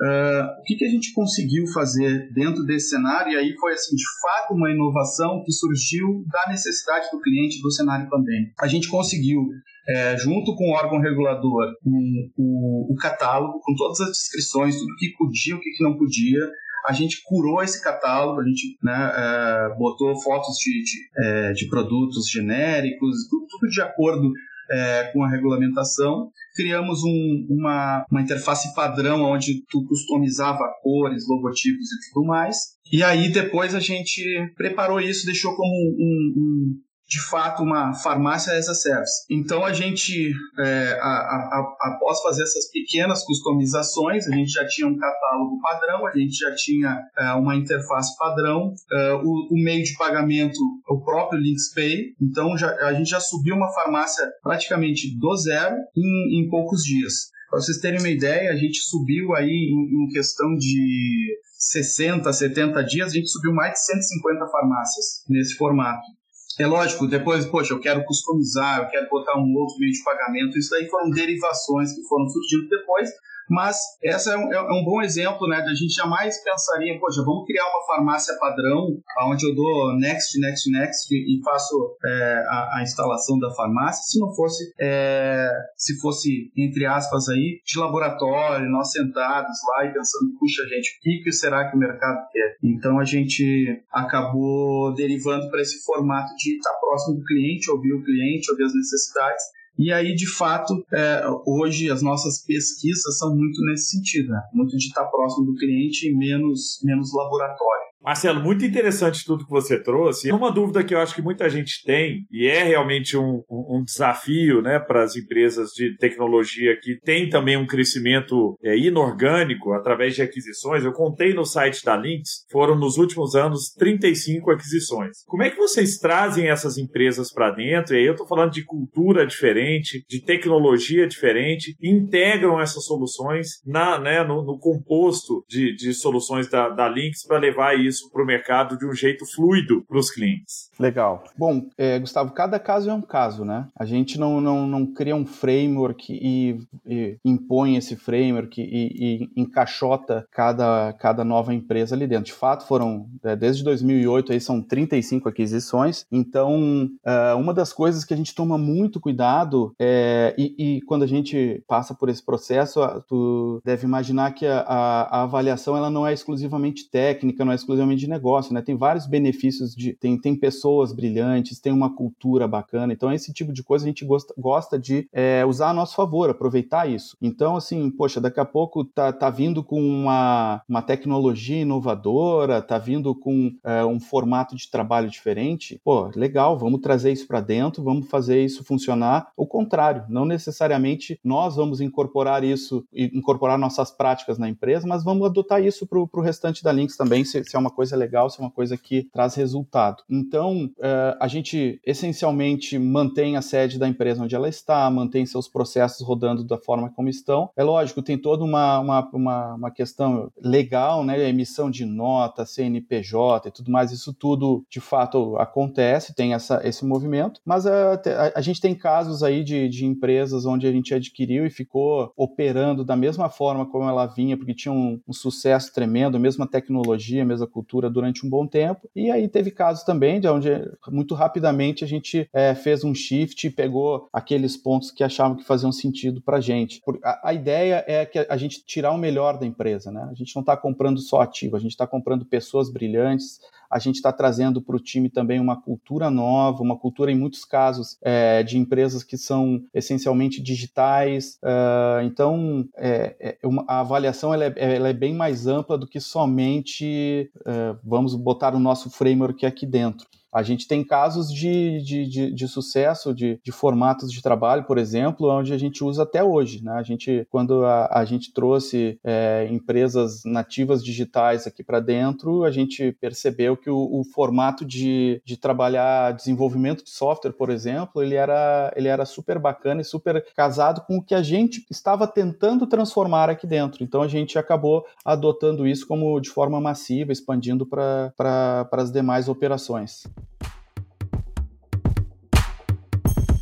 Uh, 0.00 0.60
o 0.60 0.62
que, 0.64 0.76
que 0.76 0.84
a 0.84 0.88
gente 0.88 1.12
conseguiu 1.12 1.64
fazer 1.72 2.32
dentro 2.32 2.64
desse 2.64 2.90
cenário? 2.90 3.32
E 3.32 3.36
aí 3.36 3.54
foi, 3.56 3.72
assim, 3.72 3.94
de 3.94 4.04
fato, 4.20 4.54
uma 4.54 4.70
inovação 4.70 5.42
que 5.44 5.52
surgiu 5.52 6.24
da 6.30 6.50
necessidade 6.50 7.06
do 7.12 7.20
cliente 7.20 7.60
do 7.60 7.70
cenário 7.70 8.08
pandêmico. 8.08 8.54
A 8.60 8.66
gente 8.66 8.88
conseguiu, 8.88 9.40
é, 9.88 10.16
junto 10.16 10.56
com 10.56 10.70
o 10.70 10.74
órgão 10.74 10.98
regulador, 10.98 11.72
um, 11.86 12.30
o, 12.36 12.94
catálogo 13.00 13.60
com 13.62 13.74
todas 13.74 14.00
as 14.00 14.10
descrições, 14.10 14.76
tudo 14.76 14.96
que 14.96 15.12
podia, 15.18 15.56
o 15.56 15.60
que, 15.60 15.70
que 15.70 15.84
não 15.84 15.96
podia, 15.96 16.40
a 16.86 16.92
gente 16.92 17.22
curou 17.24 17.62
esse 17.62 17.82
catálogo, 17.82 18.40
a 18.40 18.44
gente 18.44 18.76
né, 18.82 19.12
é, 19.14 19.76
botou 19.76 20.20
fotos 20.20 20.56
de, 20.56 20.82
de, 20.82 21.24
é, 21.24 21.52
de 21.52 21.68
produtos 21.68 22.28
genéricos, 22.28 23.28
tudo, 23.28 23.46
tudo, 23.46 23.68
de 23.70 23.80
acordo 23.80 24.32
é, 24.70 25.10
com 25.12 25.22
a 25.22 25.30
regulamentação. 25.30 26.30
Criamos 26.54 27.02
um, 27.02 27.46
uma, 27.48 28.04
uma 28.10 28.22
interface 28.22 28.74
padrão 28.74 29.22
onde 29.22 29.64
tu 29.68 29.84
customizava 29.86 30.72
cores, 30.82 31.24
logotipos 31.28 31.86
e 31.86 32.12
tudo 32.12 32.26
mais. 32.26 32.56
E 32.92 33.02
aí 33.02 33.30
depois 33.30 33.74
a 33.74 33.80
gente 33.80 34.22
preparou 34.56 35.00
isso, 35.00 35.26
deixou 35.26 35.54
como 35.54 35.70
um, 35.70 36.34
um 36.36 36.80
de 37.12 37.20
fato 37.20 37.62
uma 37.62 37.92
farmácia 37.92 38.56
as 38.56 38.68
a 38.70 38.74
service. 38.74 39.26
Então 39.30 39.66
a 39.66 39.72
gente, 39.72 40.32
é, 40.58 40.98
a, 40.98 41.06
a, 41.06 41.76
a, 41.82 41.92
após 41.92 42.22
fazer 42.22 42.42
essas 42.42 42.70
pequenas 42.70 43.22
customizações, 43.22 44.26
a 44.26 44.34
gente 44.34 44.50
já 44.50 44.66
tinha 44.66 44.88
um 44.88 44.96
catálogo 44.96 45.60
padrão, 45.60 46.06
a 46.06 46.16
gente 46.16 46.34
já 46.34 46.54
tinha 46.54 46.98
é, 47.18 47.32
uma 47.32 47.54
interface 47.54 48.16
padrão, 48.16 48.72
é, 48.90 49.12
o, 49.12 49.48
o, 49.50 49.62
meio 49.62 49.84
de 49.84 49.94
pagamento, 49.98 50.58
o 50.88 51.04
próprio 51.04 51.38
LinksPay. 51.38 52.14
Então 52.18 52.56
já, 52.56 52.74
a 52.86 52.94
gente 52.94 53.10
já 53.10 53.20
subiu 53.20 53.56
uma 53.56 53.70
farmácia 53.74 54.26
praticamente 54.42 55.14
do 55.18 55.36
zero 55.36 55.76
em, 55.94 56.40
em 56.40 56.48
poucos 56.48 56.82
dias. 56.82 57.30
Para 57.50 57.60
vocês 57.60 57.76
terem 57.76 57.98
uma 57.98 58.08
ideia, 58.08 58.50
a 58.50 58.56
gente 58.56 58.78
subiu 58.78 59.34
aí 59.34 59.50
em, 59.50 60.04
em 60.04 60.08
questão 60.08 60.56
de 60.56 61.36
60, 61.58 62.32
70 62.32 62.82
dias, 62.84 63.08
a 63.08 63.14
gente 63.14 63.28
subiu 63.28 63.52
mais 63.52 63.72
de 63.72 63.84
150 63.84 64.48
farmácias 64.48 65.04
nesse 65.28 65.54
formato. 65.56 66.21
É 66.58 66.66
lógico, 66.66 67.06
depois, 67.06 67.46
poxa, 67.46 67.72
eu 67.72 67.80
quero 67.80 68.04
customizar, 68.04 68.80
eu 68.80 68.88
quero 68.88 69.08
botar 69.08 69.38
um 69.38 69.54
outro 69.54 69.78
meio 69.78 69.92
de 69.92 70.02
pagamento. 70.02 70.58
Isso 70.58 70.70
daí 70.70 70.88
foram 70.88 71.10
derivações 71.10 71.94
que 71.94 72.02
foram 72.02 72.28
surgindo 72.28 72.68
depois, 72.68 73.08
Mas 73.48 73.76
essa 74.02 74.32
é 74.32 74.36
um, 74.36 74.52
é, 74.52 74.56
é 74.56 74.72
um 74.72 74.84
bom 74.84 75.02
exemplo, 75.02 75.46
né? 75.48 75.58
Da 75.60 75.74
gente 75.74 75.94
jamais 75.94 76.42
pensaria, 76.42 76.98
poxa, 76.98 77.22
vamos 77.24 77.44
criar 77.46 77.64
uma 77.64 77.86
farmácia 77.86 78.34
padrão, 78.38 78.98
onde 79.28 79.46
eu 79.46 79.54
dou 79.54 79.96
next, 79.98 80.38
next, 80.40 80.70
next 80.70 81.14
e 81.14 81.40
faço 81.44 81.96
é, 82.04 82.44
a, 82.48 82.78
a, 82.78 82.82
instalação 82.82 83.38
da 83.38 83.50
farmácia, 83.50 84.02
se 84.04 84.18
não 84.18 84.34
fosse, 84.34 84.72
é, 84.80 85.50
se 85.76 86.00
fosse, 86.00 86.50
entre 86.56 86.86
aspas 86.86 87.28
aí, 87.28 87.60
de 87.64 87.78
laboratório, 87.78 88.70
nós 88.70 88.90
sentados 88.90 89.56
lá 89.68 89.86
e 89.86 89.92
pensando, 89.92 90.34
puxa 90.38 90.62
gente, 90.68 90.90
o 90.90 91.00
que, 91.02 91.22
que 91.24 91.32
será 91.32 91.70
que 91.70 91.76
o 91.76 91.80
mercado 91.80 92.26
quer? 92.30 92.56
Então 92.62 92.98
a 92.98 93.04
gente 93.04 93.82
acabou 93.92 94.94
derivando 94.94 95.50
para 95.50 95.60
esse 95.60 95.82
formato 95.84 96.34
de 96.36 96.56
estar 96.56 96.72
próximo 96.80 97.18
do 97.18 97.24
cliente, 97.24 97.70
ouvir 97.70 97.92
o 97.92 98.02
cliente, 98.02 98.50
ouvir 98.50 98.64
as 98.64 98.74
necessidades 98.74 99.42
e 99.78 99.92
aí, 99.92 100.14
de 100.14 100.26
fato, 100.36 100.84
é, 100.92 101.22
hoje 101.46 101.90
as 101.90 102.02
nossas 102.02 102.44
pesquisas 102.44 103.18
são 103.18 103.34
muito 103.34 103.60
nesse 103.64 103.96
sentido, 103.96 104.30
né? 104.30 104.42
muito 104.52 104.76
de 104.76 104.84
estar 104.84 105.04
próximo 105.06 105.46
do 105.46 105.54
cliente 105.54 106.08
e 106.08 106.14
menos, 106.14 106.80
menos 106.84 107.12
laboratório. 107.14 107.81
Marcelo, 108.02 108.40
muito 108.40 108.64
interessante 108.64 109.24
tudo 109.24 109.44
que 109.44 109.50
você 109.50 109.80
trouxe. 109.80 110.32
Uma 110.32 110.50
dúvida 110.50 110.82
que 110.82 110.94
eu 110.94 110.98
acho 110.98 111.14
que 111.14 111.22
muita 111.22 111.48
gente 111.48 111.82
tem, 111.84 112.26
e 112.30 112.46
é 112.46 112.62
realmente 112.64 113.16
um, 113.16 113.42
um 113.48 113.82
desafio 113.84 114.60
né, 114.60 114.78
para 114.78 115.04
as 115.04 115.16
empresas 115.16 115.70
de 115.70 115.96
tecnologia 115.96 116.76
que 116.80 116.98
tem 117.04 117.28
também 117.28 117.56
um 117.56 117.66
crescimento 117.66 118.56
é, 118.62 118.76
inorgânico 118.76 119.72
através 119.72 120.16
de 120.16 120.22
aquisições. 120.22 120.84
Eu 120.84 120.92
contei 120.92 121.32
no 121.32 121.44
site 121.44 121.84
da 121.84 121.96
Lynx, 121.96 122.44
foram 122.50 122.74
nos 122.76 122.98
últimos 122.98 123.36
anos 123.36 123.72
35 123.78 124.50
aquisições. 124.50 125.18
Como 125.26 125.42
é 125.42 125.50
que 125.50 125.56
vocês 125.56 125.98
trazem 125.98 126.48
essas 126.48 126.76
empresas 126.78 127.32
para 127.32 127.52
dentro? 127.52 127.94
E 127.94 127.98
aí 127.98 128.06
eu 128.06 128.12
estou 128.12 128.26
falando 128.26 128.50
de 128.50 128.64
cultura 128.64 129.24
diferente, 129.24 130.04
de 130.08 130.20
tecnologia 130.20 131.06
diferente, 131.06 131.76
integram 131.80 132.60
essas 132.60 132.84
soluções 132.84 133.60
na, 133.64 133.98
né, 133.98 134.24
no, 134.24 134.42
no 134.44 134.58
composto 134.58 135.44
de, 135.48 135.74
de 135.76 135.94
soluções 135.94 136.48
da, 136.48 136.68
da 136.68 136.88
Lynx 136.88 137.24
para 137.26 137.38
levar 137.38 137.78
isso 137.78 137.91
isso 137.92 138.10
para 138.10 138.22
o 138.22 138.26
mercado 138.26 138.76
de 138.76 138.86
um 138.86 138.94
jeito 138.94 139.24
fluido 139.26 139.84
para 139.88 139.98
os 139.98 140.10
clientes. 140.10 140.70
Legal. 140.78 141.24
Bom, 141.36 141.68
é, 141.76 141.98
Gustavo, 141.98 142.32
cada 142.32 142.58
caso 142.58 142.90
é 142.90 142.94
um 142.94 143.02
caso, 143.02 143.44
né? 143.44 143.68
A 143.76 143.84
gente 143.84 144.18
não, 144.18 144.40
não, 144.40 144.66
não 144.66 144.86
cria 144.86 145.14
um 145.14 145.26
framework 145.26 146.12
e, 146.12 146.58
e 146.86 147.18
impõe 147.24 147.76
esse 147.76 147.94
framework 147.94 148.60
e, 148.60 148.64
e, 148.66 149.30
encaixota 149.36 150.26
cada, 150.30 150.92
cada 150.94 151.24
nova 151.24 151.54
empresa 151.54 151.94
ali 151.94 152.06
dentro. 152.06 152.26
De 152.26 152.32
fato, 152.32 152.66
foram, 152.66 153.06
é, 153.22 153.36
desde 153.36 153.62
2008, 153.62 154.32
aí 154.32 154.40
são 154.40 154.62
35 154.62 155.28
aquisições. 155.28 156.06
Então, 156.10 156.88
é, 157.04 157.34
uma 157.34 157.52
das 157.52 157.72
coisas 157.72 158.04
que 158.04 158.14
a 158.14 158.16
gente 158.16 158.34
toma 158.34 158.56
muito 158.56 159.00
cuidado 159.00 159.74
é, 159.78 160.34
e, 160.38 160.54
e, 160.76 160.80
quando 160.82 161.02
a 161.02 161.06
gente 161.06 161.62
passa 161.66 161.94
por 161.94 162.08
esse 162.08 162.24
processo, 162.24 162.80
tu 163.08 163.60
deve 163.64 163.86
imaginar 163.86 164.32
que 164.32 164.46
a, 164.46 164.60
a, 164.60 165.18
a 165.18 165.22
avaliação 165.24 165.76
ela 165.76 165.90
não 165.90 166.06
é 166.06 166.12
exclusivamente 166.12 166.88
técnica, 166.90 167.44
não 167.44 167.52
é 167.52 167.54
exclusivamente 167.54 167.81
de 167.96 168.08
negócio, 168.08 168.52
né? 168.54 168.62
Tem 168.62 168.76
vários 168.76 169.06
benefícios 169.06 169.74
de 169.74 169.92
tem, 169.94 170.18
tem 170.18 170.34
pessoas 170.34 170.92
brilhantes, 170.92 171.60
tem 171.60 171.72
uma 171.72 171.94
cultura 171.94 172.46
bacana. 172.46 172.92
Então, 172.92 173.12
esse 173.12 173.32
tipo 173.32 173.52
de 173.52 173.62
coisa 173.62 173.84
a 173.84 173.88
gente 173.88 174.04
gosta, 174.04 174.34
gosta 174.36 174.78
de 174.78 175.08
é, 175.12 175.44
usar 175.44 175.70
a 175.70 175.74
nosso 175.74 175.94
favor, 175.94 176.30
aproveitar 176.30 176.88
isso. 176.88 177.16
Então, 177.20 177.56
assim, 177.56 177.90
poxa, 177.90 178.20
daqui 178.20 178.40
a 178.40 178.44
pouco 178.44 178.84
tá, 178.84 179.12
tá 179.12 179.30
vindo 179.30 179.62
com 179.62 179.80
uma, 179.80 180.62
uma 180.68 180.82
tecnologia 180.82 181.62
inovadora, 181.62 182.62
tá 182.62 182.78
vindo 182.78 183.14
com 183.14 183.52
é, 183.64 183.84
um 183.84 184.00
formato 184.00 184.56
de 184.56 184.70
trabalho 184.70 185.10
diferente. 185.10 185.80
Pô, 185.84 186.10
legal, 186.14 186.58
vamos 186.58 186.80
trazer 186.80 187.12
isso 187.12 187.26
para 187.26 187.40
dentro, 187.40 187.82
vamos 187.82 188.08
fazer 188.08 188.44
isso 188.44 188.64
funcionar. 188.64 189.30
O 189.36 189.46
contrário, 189.46 190.04
não 190.08 190.24
necessariamente 190.24 191.18
nós 191.24 191.56
vamos 191.56 191.80
incorporar 191.80 192.44
isso, 192.44 192.84
incorporar 192.92 193.58
nossas 193.58 193.90
práticas 193.90 194.38
na 194.38 194.48
empresa, 194.48 194.86
mas 194.86 195.04
vamos 195.04 195.26
adotar 195.26 195.62
isso 195.62 195.86
para 195.86 195.98
o 195.98 196.20
restante 196.20 196.62
da 196.62 196.72
Links 196.72 196.96
também, 196.96 197.24
se, 197.24 197.42
se 197.44 197.56
é 197.56 197.58
uma 197.58 197.70
coisa 197.72 197.96
legal, 197.96 198.30
se 198.30 198.40
é 198.40 198.44
uma 198.44 198.50
coisa 198.50 198.76
que 198.76 199.08
traz 199.12 199.34
resultado. 199.34 200.02
Então, 200.08 200.66
uh, 200.78 201.16
a 201.20 201.28
gente 201.28 201.80
essencialmente 201.84 202.78
mantém 202.78 203.36
a 203.36 203.42
sede 203.42 203.78
da 203.78 203.88
empresa 203.88 204.22
onde 204.22 204.34
ela 204.34 204.48
está, 204.48 204.88
mantém 204.90 205.26
seus 205.26 205.48
processos 205.48 206.06
rodando 206.06 206.44
da 206.44 206.58
forma 206.58 206.90
como 206.90 207.08
estão. 207.08 207.50
É 207.56 207.62
lógico, 207.62 208.02
tem 208.02 208.18
toda 208.18 208.44
uma, 208.44 208.78
uma, 208.80 209.10
uma, 209.12 209.54
uma 209.54 209.70
questão 209.70 210.30
legal, 210.40 211.04
né? 211.04 211.28
Emissão 211.28 211.70
de 211.70 211.84
nota, 211.84 212.44
CNPJ 212.44 213.48
e 213.48 213.52
tudo 213.52 213.70
mais, 213.70 213.92
isso 213.92 214.12
tudo 214.12 214.64
de 214.68 214.80
fato 214.80 215.36
acontece, 215.36 216.14
tem 216.14 216.34
essa, 216.34 216.60
esse 216.64 216.84
movimento, 216.84 217.40
mas 217.44 217.66
a, 217.66 217.94
a, 217.94 218.38
a 218.38 218.40
gente 218.40 218.60
tem 218.60 218.74
casos 218.74 219.22
aí 219.22 219.42
de, 219.42 219.68
de 219.68 219.86
empresas 219.86 220.44
onde 220.44 220.66
a 220.66 220.72
gente 220.72 220.94
adquiriu 220.94 221.46
e 221.46 221.50
ficou 221.50 222.12
operando 222.16 222.84
da 222.84 222.96
mesma 222.96 223.28
forma 223.28 223.66
como 223.66 223.88
ela 223.88 224.06
vinha, 224.06 224.36
porque 224.36 224.54
tinha 224.54 224.72
um, 224.72 225.00
um 225.06 225.12
sucesso 225.12 225.72
tremendo, 225.72 226.18
mesma 226.18 226.46
tecnologia, 226.46 227.24
mesma 227.24 227.46
cultura 227.46 227.61
durante 227.90 228.26
um 228.26 228.30
bom 228.30 228.46
tempo. 228.46 228.88
E 228.94 229.10
aí 229.10 229.28
teve 229.28 229.50
casos 229.50 229.84
também 229.84 230.20
de 230.20 230.28
onde 230.28 230.48
muito 230.88 231.14
rapidamente 231.14 231.84
a 231.84 231.86
gente 231.86 232.28
é, 232.32 232.54
fez 232.54 232.84
um 232.84 232.94
shift 232.94 233.46
e 233.46 233.50
pegou 233.50 234.08
aqueles 234.12 234.56
pontos 234.56 234.90
que 234.90 235.04
achavam 235.04 235.36
que 235.36 235.44
faziam 235.44 235.72
sentido 235.72 236.20
para 236.20 236.40
gente. 236.40 236.80
A, 237.02 237.30
a 237.30 237.34
ideia 237.34 237.84
é 237.86 238.04
que 238.04 238.18
a 238.18 238.36
gente 238.36 238.64
tirar 238.64 238.92
o 238.92 238.98
melhor 238.98 239.38
da 239.38 239.46
empresa, 239.46 239.90
né? 239.90 240.08
A 240.10 240.14
gente 240.14 240.34
não 240.34 240.40
está 240.40 240.56
comprando 240.56 241.00
só 241.00 241.20
ativo, 241.20 241.56
a 241.56 241.60
gente 241.60 241.72
está 241.72 241.86
comprando 241.86 242.24
pessoas 242.24 242.70
brilhantes, 242.70 243.40
a 243.72 243.78
gente 243.78 243.96
está 243.96 244.12
trazendo 244.12 244.60
para 244.60 244.76
o 244.76 244.78
time 244.78 245.08
também 245.08 245.40
uma 245.40 245.58
cultura 245.58 246.10
nova, 246.10 246.62
uma 246.62 246.76
cultura, 246.76 247.10
em 247.10 247.18
muitos 247.18 247.42
casos, 247.42 247.96
é, 248.02 248.42
de 248.42 248.58
empresas 248.58 249.02
que 249.02 249.16
são 249.16 249.64
essencialmente 249.72 250.42
digitais. 250.42 251.38
Uh, 251.42 252.04
então, 252.04 252.68
é, 252.76 253.38
é 253.42 253.46
uma, 253.46 253.64
a 253.66 253.80
avaliação 253.80 254.34
ela 254.34 254.44
é, 254.44 254.52
ela 254.56 254.88
é, 254.90 254.92
bem 254.92 255.14
mais 255.14 255.46
ampla 255.46 255.78
do 255.78 255.86
que 255.86 256.00
somente 256.00 257.30
uh, 257.38 257.78
vamos 257.82 258.14
botar 258.14 258.54
o 258.54 258.58
nosso 258.58 258.90
framework 258.90 259.46
aqui 259.46 259.64
dentro. 259.64 260.06
A 260.32 260.42
gente 260.42 260.66
tem 260.66 260.82
casos 260.82 261.30
de, 261.30 261.82
de, 261.82 262.06
de, 262.06 262.32
de 262.32 262.48
sucesso 262.48 263.14
de, 263.14 263.38
de, 263.44 263.52
formatos 263.52 264.10
de 264.10 264.22
trabalho, 264.22 264.64
por 264.64 264.78
exemplo, 264.78 265.28
onde 265.28 265.52
a 265.52 265.58
gente 265.58 265.84
usa 265.84 266.04
até 266.04 266.24
hoje. 266.24 266.64
Né? 266.64 266.72
A 266.72 266.82
gente, 266.82 267.26
quando 267.30 267.64
a, 267.66 267.88
a 267.92 268.04
gente 268.06 268.32
trouxe 268.32 268.98
é, 269.04 269.46
empresas 269.50 270.22
nativas 270.24 270.82
digitais 270.82 271.46
aqui 271.46 271.62
para 271.62 271.80
dentro, 271.80 272.44
a 272.44 272.50
gente 272.50 272.92
percebeu 272.92 273.56
que 273.58 273.68
o, 273.68 274.00
o, 274.00 274.04
formato 274.04 274.64
de, 274.64 275.20
de 275.24 275.36
trabalhar 275.36 276.14
desenvolvimento 276.14 276.82
de 276.82 276.90
software, 276.90 277.32
por 277.32 277.50
exemplo, 277.50 278.02
ele 278.02 278.14
era, 278.14 278.72
ele 278.74 278.88
era 278.88 279.04
super 279.04 279.38
bacana 279.38 279.82
e 279.82 279.84
super 279.84 280.24
casado 280.34 280.82
com 280.86 280.96
o 280.96 281.04
que 281.04 281.14
a 281.14 281.22
gente 281.22 281.66
estava 281.70 282.06
tentando 282.06 282.66
transformar 282.66 283.28
aqui 283.28 283.46
dentro. 283.46 283.84
Então 283.84 284.00
a 284.00 284.08
gente 284.08 284.38
acabou 284.38 284.84
adotando 285.04 285.66
isso 285.66 285.86
como 285.86 286.18
de 286.20 286.30
forma 286.30 286.58
massiva, 286.58 287.12
expandindo 287.12 287.66
para 287.66 288.66
as 288.72 288.90
demais 288.90 289.28
operações. 289.28 290.04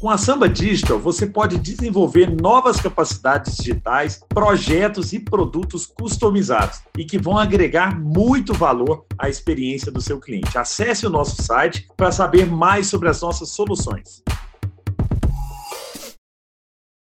Com 0.00 0.08
a 0.08 0.16
Samba 0.16 0.48
Digital, 0.48 0.98
você 0.98 1.26
pode 1.26 1.58
desenvolver 1.58 2.34
novas 2.40 2.80
capacidades 2.80 3.54
digitais, 3.54 4.24
projetos 4.30 5.12
e 5.12 5.20
produtos 5.20 5.84
customizados 5.84 6.80
e 6.96 7.04
que 7.04 7.18
vão 7.18 7.36
agregar 7.36 8.00
muito 8.00 8.54
valor 8.54 9.04
à 9.18 9.28
experiência 9.28 9.92
do 9.92 10.00
seu 10.00 10.18
cliente. 10.18 10.56
Acesse 10.56 11.06
o 11.06 11.10
nosso 11.10 11.42
site 11.42 11.86
para 11.98 12.10
saber 12.10 12.46
mais 12.46 12.86
sobre 12.86 13.10
as 13.10 13.20
nossas 13.20 13.50
soluções. 13.50 14.22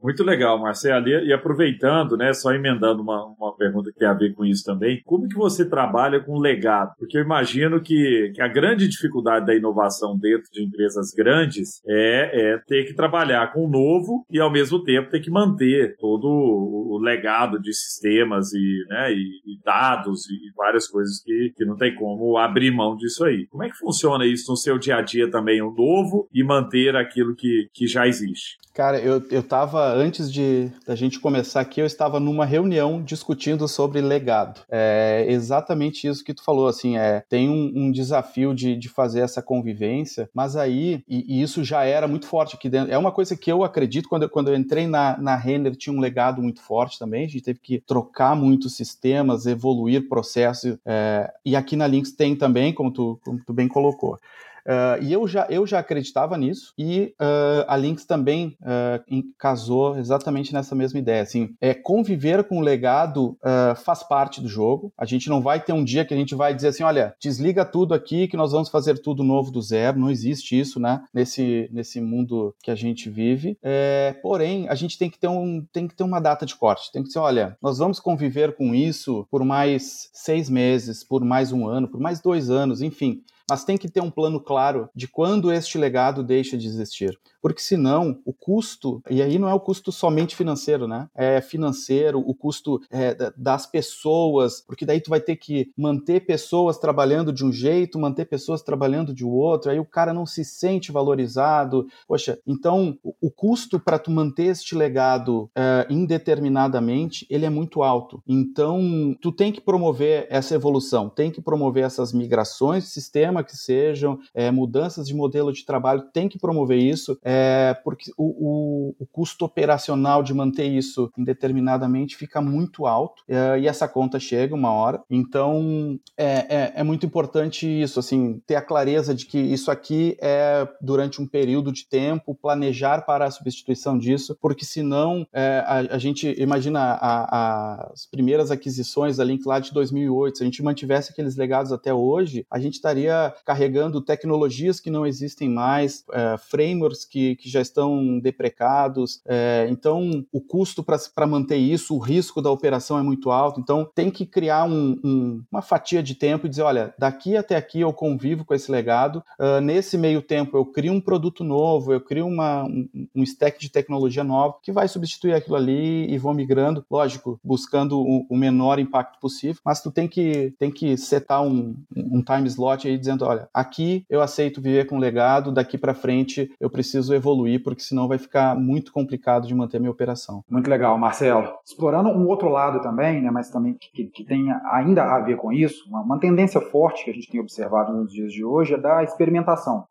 Muito 0.02 0.24
legal, 0.24 0.60
Marcelo. 0.60 1.08
E 1.08 1.32
aproveitando, 1.32 2.18
né, 2.18 2.34
só 2.34 2.52
emendando 2.52 3.02
uma, 3.02 3.26
uma 3.38 3.56
pergunta 3.56 3.92
que 3.92 4.00
tem 4.00 4.08
a 4.08 4.14
ver 4.14 4.34
com 4.34 4.44
isso 4.44 4.64
também, 4.64 5.02
como 5.06 5.28
que 5.28 5.36
você 5.36 5.68
trabalha 5.68 6.20
com 6.20 6.40
legado? 6.40 6.94
Porque 6.98 7.18
eu 7.18 7.22
imagino 7.22 7.82
que, 7.82 8.32
que 8.34 8.42
a 8.42 8.48
grande 8.48 8.88
dificuldade 8.88 9.46
da 9.46 9.56
inovação 9.56 10.18
dentro 10.18 10.50
de 10.52 10.64
empresas 10.64 11.12
grandes 11.16 11.82
é, 11.88 12.54
é 12.54 12.58
ter 12.68 12.86
que 12.86 12.94
trabalhar 12.94 13.54
com 13.54 13.66
o 13.66 13.70
novo 13.70 14.26
e, 14.30 14.40
ao 14.40 14.52
mesmo 14.52 14.84
tempo, 14.84 15.10
ter 15.10 15.20
que 15.20 15.30
manter 15.30 15.96
todo 15.98 16.28
o, 16.28 16.98
legado 17.02 17.60
de 17.60 17.74
sistemas 17.74 18.54
e, 18.54 18.86
né, 18.88 19.12
e, 19.12 19.42
e 19.46 19.60
dados 19.64 20.30
e, 20.30 20.52
várias 20.56 20.88
coisas 20.88 21.22
que, 21.24 21.52
que 21.56 21.66
não 21.66 21.76
tem 21.76 21.96
como 21.96 22.38
abrir 22.38 22.72
mão 22.72 22.96
disso 22.96 23.26
aí. 23.26 23.48
Como 23.48 23.64
é 23.64 23.70
que 23.70 23.78
funciona 23.78 24.26
isso 24.26 24.52
no 24.52 24.58
seu 24.58 24.78
dia 24.78 24.98
a 24.98 25.02
dia 25.02 25.30
também, 25.30 25.62
o 25.62 25.72
novo 25.72 26.28
e 26.34 26.44
manter 26.44 26.96
aquilo 26.96 27.36
que, 27.36 27.68
que 27.74 27.88
já 27.88 28.08
existe? 28.08 28.58
Cara, 28.74 29.00
eu, 29.00 29.22
eu 29.30 29.44
tava 29.44 29.91
antes 29.94 30.32
de 30.32 30.72
da 30.86 30.96
gente 30.96 31.20
começar 31.20 31.62
aqui, 31.62 31.82
eu 31.82 31.86
estava 31.86 32.20
numa 32.20 32.46
reunião 32.46 33.02
discutindo 33.02 33.68
sobre 33.68 34.02
legado. 34.02 34.62
É 34.70 35.26
exatamente 35.30 36.08
isso 36.08 36.24
que 36.24 36.34
tu 36.34 36.44
falou, 36.44 36.68
assim, 36.68 36.98
é, 36.98 37.24
tem 37.30 37.50
um, 37.50 37.72
um 37.76 37.92
desafio 37.92 38.54
de, 38.54 38.76
de 38.76 38.90
fazer 38.90 39.22
essa 39.22 39.42
convivência, 39.42 40.30
mas 40.34 40.56
aí, 40.56 41.04
e, 41.08 41.40
e, 41.40 41.42
isso 41.42 41.64
já 41.64 41.84
era 41.84 42.08
muito 42.08 42.26
forte 42.26 42.56
aqui 42.56 42.70
dentro, 42.70 42.94
é 42.94 42.98
uma 42.98 43.12
coisa 43.12 43.36
que 43.36 43.52
eu 43.52 43.64
acredito, 43.64 44.10
quando 44.10 44.24
eu, 44.24 44.30
quando 44.30 44.50
eu 44.50 44.56
entrei 44.56 44.88
na, 44.88 45.18
na 45.18 45.36
Renner, 45.36 45.76
tinha 45.76 45.96
um 45.96 46.00
legado 46.00 46.42
muito 46.42 46.62
forte 46.62 46.98
também, 46.98 47.26
a 47.26 47.28
gente 47.28 47.44
teve 47.44 47.60
que 47.60 47.80
trocar 47.80 48.36
muitos 48.36 48.76
sistemas, 48.76 49.46
evoluir 49.46 50.08
processos, 50.08 50.78
é, 50.86 51.32
e 51.46 51.56
aqui 51.56 51.76
na 51.76 51.88
Lynx 51.88 52.12
tem 52.12 52.36
também, 52.36 52.74
como 52.74 52.92
tu, 52.92 53.20
como 53.24 53.40
tu 53.46 53.54
bem 53.54 53.68
colocou. 53.68 54.18
Uh, 54.66 55.04
e 55.04 55.14
eu 55.14 55.28
já, 55.28 55.48
eu 55.50 55.66
já 55.66 55.80
acreditava 55.80 56.38
nisso 56.38 56.74
e 56.78 57.14
uh, 57.20 57.66
a 57.68 57.76
Lynx 57.76 58.06
também 58.06 58.58
uh, 58.62 59.24
casou 59.38 59.98
exatamente 59.98 60.54
nessa 60.54 60.76
mesma 60.76 61.00
ideia. 61.00 61.22
Assim, 61.22 61.56
é 61.60 61.74
conviver 61.74 62.44
com 62.44 62.60
o 62.60 62.62
legado 62.62 63.38
faz 63.84 64.04
parte 64.04 64.42
do 64.42 64.48
jogo. 64.48 64.94
A 64.98 65.06
gente 65.06 65.30
não 65.30 65.42
vai 65.42 65.60
ter 65.60 65.74
um 65.74 65.84
dia 65.84 66.06
que 66.06 66.14
a 66.14 66.18
gente 66.18 66.36
vai 66.36 66.54
dizer 66.54 66.70
assim, 66.70 66.84
olha, 66.84 67.14
desliga 67.20 67.66
tudo 67.66 67.94
aqui 67.94 68.28
que 68.28 68.38
nós 68.38 68.52
vamos 68.52 68.70
fazer 68.70 69.00
tudo 69.00 69.24
novo 69.24 69.52
do 69.52 69.62
zero. 69.62 70.00
Não 70.00 70.10
existe 70.10 70.60
isso, 70.60 70.80
né? 70.80 71.02
Nesse, 71.14 71.70
nesse 71.72 72.00
mundo 72.00 72.56
que 72.62 72.72
a 72.72 72.76
gente 72.76 73.10
vive. 73.10 73.58
É, 73.62 74.16
porém, 74.22 74.68
a 74.70 74.76
gente 74.76 74.98
tem 74.98 75.10
que 75.10 75.20
ter 75.20 75.28
um, 75.28 75.66
tem 75.72 75.88
que 75.88 75.96
ter 75.96 76.04
uma 76.04 76.20
data 76.20 76.46
de 76.46 76.56
corte. 76.56 76.92
Tem 76.92 77.04
que 77.04 77.10
ser, 77.10 77.20
olha, 77.20 77.58
nós 77.62 77.78
vamos 77.78 78.00
conviver 78.00 78.56
com 78.56 78.74
isso 78.74 79.28
por 79.30 79.44
mais 79.44 80.10
seis 80.14 80.50
meses, 80.50 81.04
por 81.04 81.24
mais 81.24 81.52
um 81.52 81.68
ano, 81.68 81.88
por 81.88 82.00
mais 82.00 82.22
dois 82.22 82.50
anos, 82.50 82.82
enfim 82.82 83.22
mas 83.52 83.66
tem 83.66 83.78
que 83.78 83.90
ter 83.90 84.00
um 84.00 84.10
plano 84.10 84.40
claro 84.40 84.90
de 84.96 85.10
quando 85.10 85.52
este 85.52 85.78
legado 85.78 86.24
deixa 86.24 86.58
de 86.58 86.66
existir 86.66 87.20
porque 87.42 87.62
senão 87.62 88.20
o 88.26 88.34
custo, 88.34 89.02
e 89.10 89.22
aí 89.22 89.40
não 89.40 89.50
é 89.50 89.54
o 89.54 89.60
custo 89.60 89.92
somente 89.92 90.36
financeiro, 90.36 90.88
né? 90.88 91.08
É 91.16 91.42
financeiro, 91.42 92.20
o 92.20 92.34
custo 92.34 92.80
é, 92.90 93.16
das 93.36 93.66
pessoas, 93.66 94.62
porque 94.62 94.86
daí 94.86 95.02
tu 95.02 95.10
vai 95.10 95.20
ter 95.20 95.36
que 95.36 95.72
manter 95.76 96.26
pessoas 96.26 96.78
trabalhando 96.78 97.34
de 97.34 97.44
um 97.44 97.52
jeito, 97.52 98.00
manter 98.00 98.26
pessoas 98.26 98.62
trabalhando 98.62 99.14
de 99.14 99.26
outro, 99.26 99.72
aí 99.72 99.80
o 99.80 99.86
cara 99.86 100.14
não 100.14 100.26
se 100.26 100.46
sente 100.46 100.92
valorizado. 100.92 101.88
Poxa, 102.08 102.40
então 102.46 102.98
o 103.04 103.32
custo 103.32 103.80
para 103.80 103.98
tu 103.98 104.12
manter 104.12 104.46
este 104.46 104.76
legado 104.76 105.50
é, 105.56 105.88
indeterminadamente, 105.90 107.26
ele 107.30 107.46
é 107.46 107.50
muito 107.50 107.82
alto. 107.82 108.22
Então 108.28 109.16
tu 109.20 109.32
tem 109.32 109.52
que 109.52 109.62
promover 109.62 110.28
essa 110.30 110.54
evolução, 110.54 111.10
tem 111.10 111.32
que 111.32 111.42
promover 111.42 111.84
essas 111.84 112.14
migrações 112.14 112.84
de 112.84 112.90
sistema 112.90 113.44
que 113.44 113.56
sejam, 113.56 114.20
é, 114.34 114.52
mudanças 114.52 115.08
de 115.08 115.16
modelo 115.16 115.52
de 115.52 115.66
trabalho, 115.66 116.04
tem 116.14 116.30
que 116.30 116.38
promover 116.38 116.78
isso. 116.78 117.18
É, 117.24 117.31
é, 117.34 117.74
porque 117.82 118.12
o, 118.18 118.26
o, 118.26 118.96
o, 119.00 119.06
custo 119.06 119.46
operacional 119.46 120.22
de 120.22 120.34
manter 120.34 120.66
isso 120.66 121.10
indeterminadamente 121.18 122.18
fica 122.18 122.42
muito 122.42 122.86
alto 122.86 123.24
é, 123.26 123.58
e 123.58 123.68
essa 123.68 123.88
conta 123.88 124.20
chega 124.20 124.54
uma 124.54 124.74
hora. 124.74 125.02
Então 125.10 125.98
é, 126.18 126.26
é, 126.50 126.74
é, 126.76 126.84
muito 126.84 127.06
importante 127.06 127.66
isso, 127.66 128.02
assim, 128.02 128.42
ter 128.46 128.56
a 128.56 128.62
clareza 128.62 129.16
de 129.16 129.26
que 129.26 129.38
isso 129.38 129.72
aqui 129.72 130.18
é 130.20 130.68
durante 130.82 131.22
um 131.22 131.28
período 131.28 131.72
de 131.72 131.88
tempo, 131.88 132.36
planejar 132.36 133.06
para 133.06 133.24
a 133.24 133.32
substituição 133.32 133.98
disso, 133.98 134.38
porque 134.42 134.66
senão 134.66 135.26
é, 135.32 135.64
a, 135.66 135.96
a, 135.96 135.98
gente 135.98 136.36
imagina 136.38 136.82
a, 136.82 137.38
a, 137.38 137.92
as 137.94 138.06
primeiras 138.06 138.52
aquisições 138.52 139.16
da 139.16 139.24
Link 139.24 139.46
lá 139.46 139.60
de 139.60 139.74
2008, 139.74 140.38
se 140.38 140.44
a 140.44 140.46
gente 140.46 140.62
mantivesse 140.62 141.12
aqueles 141.14 141.38
legados 141.38 141.72
até 141.72 141.94
hoje, 141.94 142.46
a 142.52 142.60
gente 142.60 142.74
estaria 142.74 143.34
carregando 143.46 144.02
tecnologias 144.02 144.82
que 144.82 144.90
não 144.90 145.06
existem 145.06 145.50
mais, 145.50 146.04
é, 146.12 146.38
frameworks 146.38 147.06
que 147.06 147.21
que, 147.40 147.50
já 147.50 147.62
estão 147.62 148.20
deprecados. 148.20 149.22
É, 149.26 149.68
então, 149.70 150.26
o 150.32 150.40
custo 150.40 150.84
para 150.84 151.28
manter 151.28 151.58
isso, 151.58 151.96
o 151.96 152.00
risco 152.00 152.42
da 152.42 152.50
operação 152.50 152.98
é 152.98 153.04
muito 153.04 153.32
alto. 153.32 153.60
Então, 153.60 153.90
tem 153.94 154.10
que 154.10 154.26
criar 154.26 154.66
um, 154.66 155.00
um, 155.04 155.44
uma 155.52 155.62
fatia 155.62 156.02
de 156.02 156.16
tempo 156.16 156.46
e 156.46 156.50
dizer: 156.50 156.64
olha, 156.64 156.94
daqui 156.98 157.36
até 157.36 157.56
aqui 157.56 157.82
eu 157.82 157.94
convivo 157.94 158.46
com 158.46 158.54
esse 158.54 158.72
legado. 158.72 159.24
Uh, 159.40 159.62
nesse 159.62 159.98
meio 159.98 160.22
tempo, 160.22 160.58
eu 160.58 160.66
crio 160.66 160.94
um 160.94 161.02
produto 161.02 161.44
novo, 161.44 161.94
eu 161.94 162.02
crio 162.02 162.26
uma, 162.26 162.64
um, 162.64 162.88
um 163.16 163.24
stack 163.24 163.60
de 163.60 163.70
tecnologia 163.70 164.24
nova 164.24 164.56
que 164.62 164.72
vai 164.72 164.88
substituir 164.88 165.34
aquilo 165.34 165.56
ali 165.56 166.12
e 166.12 166.18
vou 166.18 166.34
migrando, 166.34 166.86
lógico, 166.90 167.40
buscando 167.44 168.00
o, 168.00 168.26
o 168.30 168.38
menor 168.38 168.80
impacto 168.80 169.20
possível. 169.20 169.62
Mas 169.66 169.82
tu 169.82 169.92
tem 169.92 170.08
que, 170.08 170.54
tem 170.58 170.72
que 170.72 170.98
setar 170.98 171.42
um, 171.44 171.76
um 171.96 172.22
time 172.22 172.48
slot 172.48 172.88
aí 172.88 172.98
dizendo: 172.98 173.26
olha, 173.26 173.50
aqui 173.54 174.06
eu 174.10 174.22
aceito 174.22 174.62
viver 174.62 174.88
com 174.88 174.98
legado, 174.98 175.52
daqui 175.52 175.78
para 175.78 175.94
frente 175.94 176.52
eu 176.60 176.70
preciso 176.70 177.11
preciso 177.12 177.16
evoluir, 177.16 177.64
porque 177.64 177.82
senão 177.82 178.08
vai 178.08 178.18
ficar 178.18 178.56
muito 178.56 178.92
complicado 178.92 179.48
de 179.48 179.54
manter 179.54 179.78
a 179.78 179.80
minha 179.80 179.92
operação. 179.92 180.44
Muito 180.50 180.70
legal, 180.70 180.98
Marcelo. 180.98 181.54
Explorando 181.66 182.10
um 182.10 182.28
outro 182.28 182.50
lado 182.50 182.82
também, 182.82 183.22
né, 183.22 183.30
mas 183.30 183.50
também 183.50 183.76
que, 183.80 184.06
que 184.06 184.24
tem 184.24 184.52
ainda 184.72 185.04
a 185.04 185.20
ver 185.20 185.36
com 185.38 185.52
isso, 185.52 185.88
uma, 185.90 186.02
uma, 186.02 186.20
tendência 186.20 186.62
forte 186.62 187.04
que 187.04 187.12
a 187.12 187.14
gente 187.14 187.30
tem 187.30 187.42
observado 187.42 187.94
nos 187.94 188.12
dias 188.12 188.32
de 188.32 188.46
hoje 188.46 188.76
é 188.76 188.78
da 188.78 189.04
experimentação. 189.04 189.86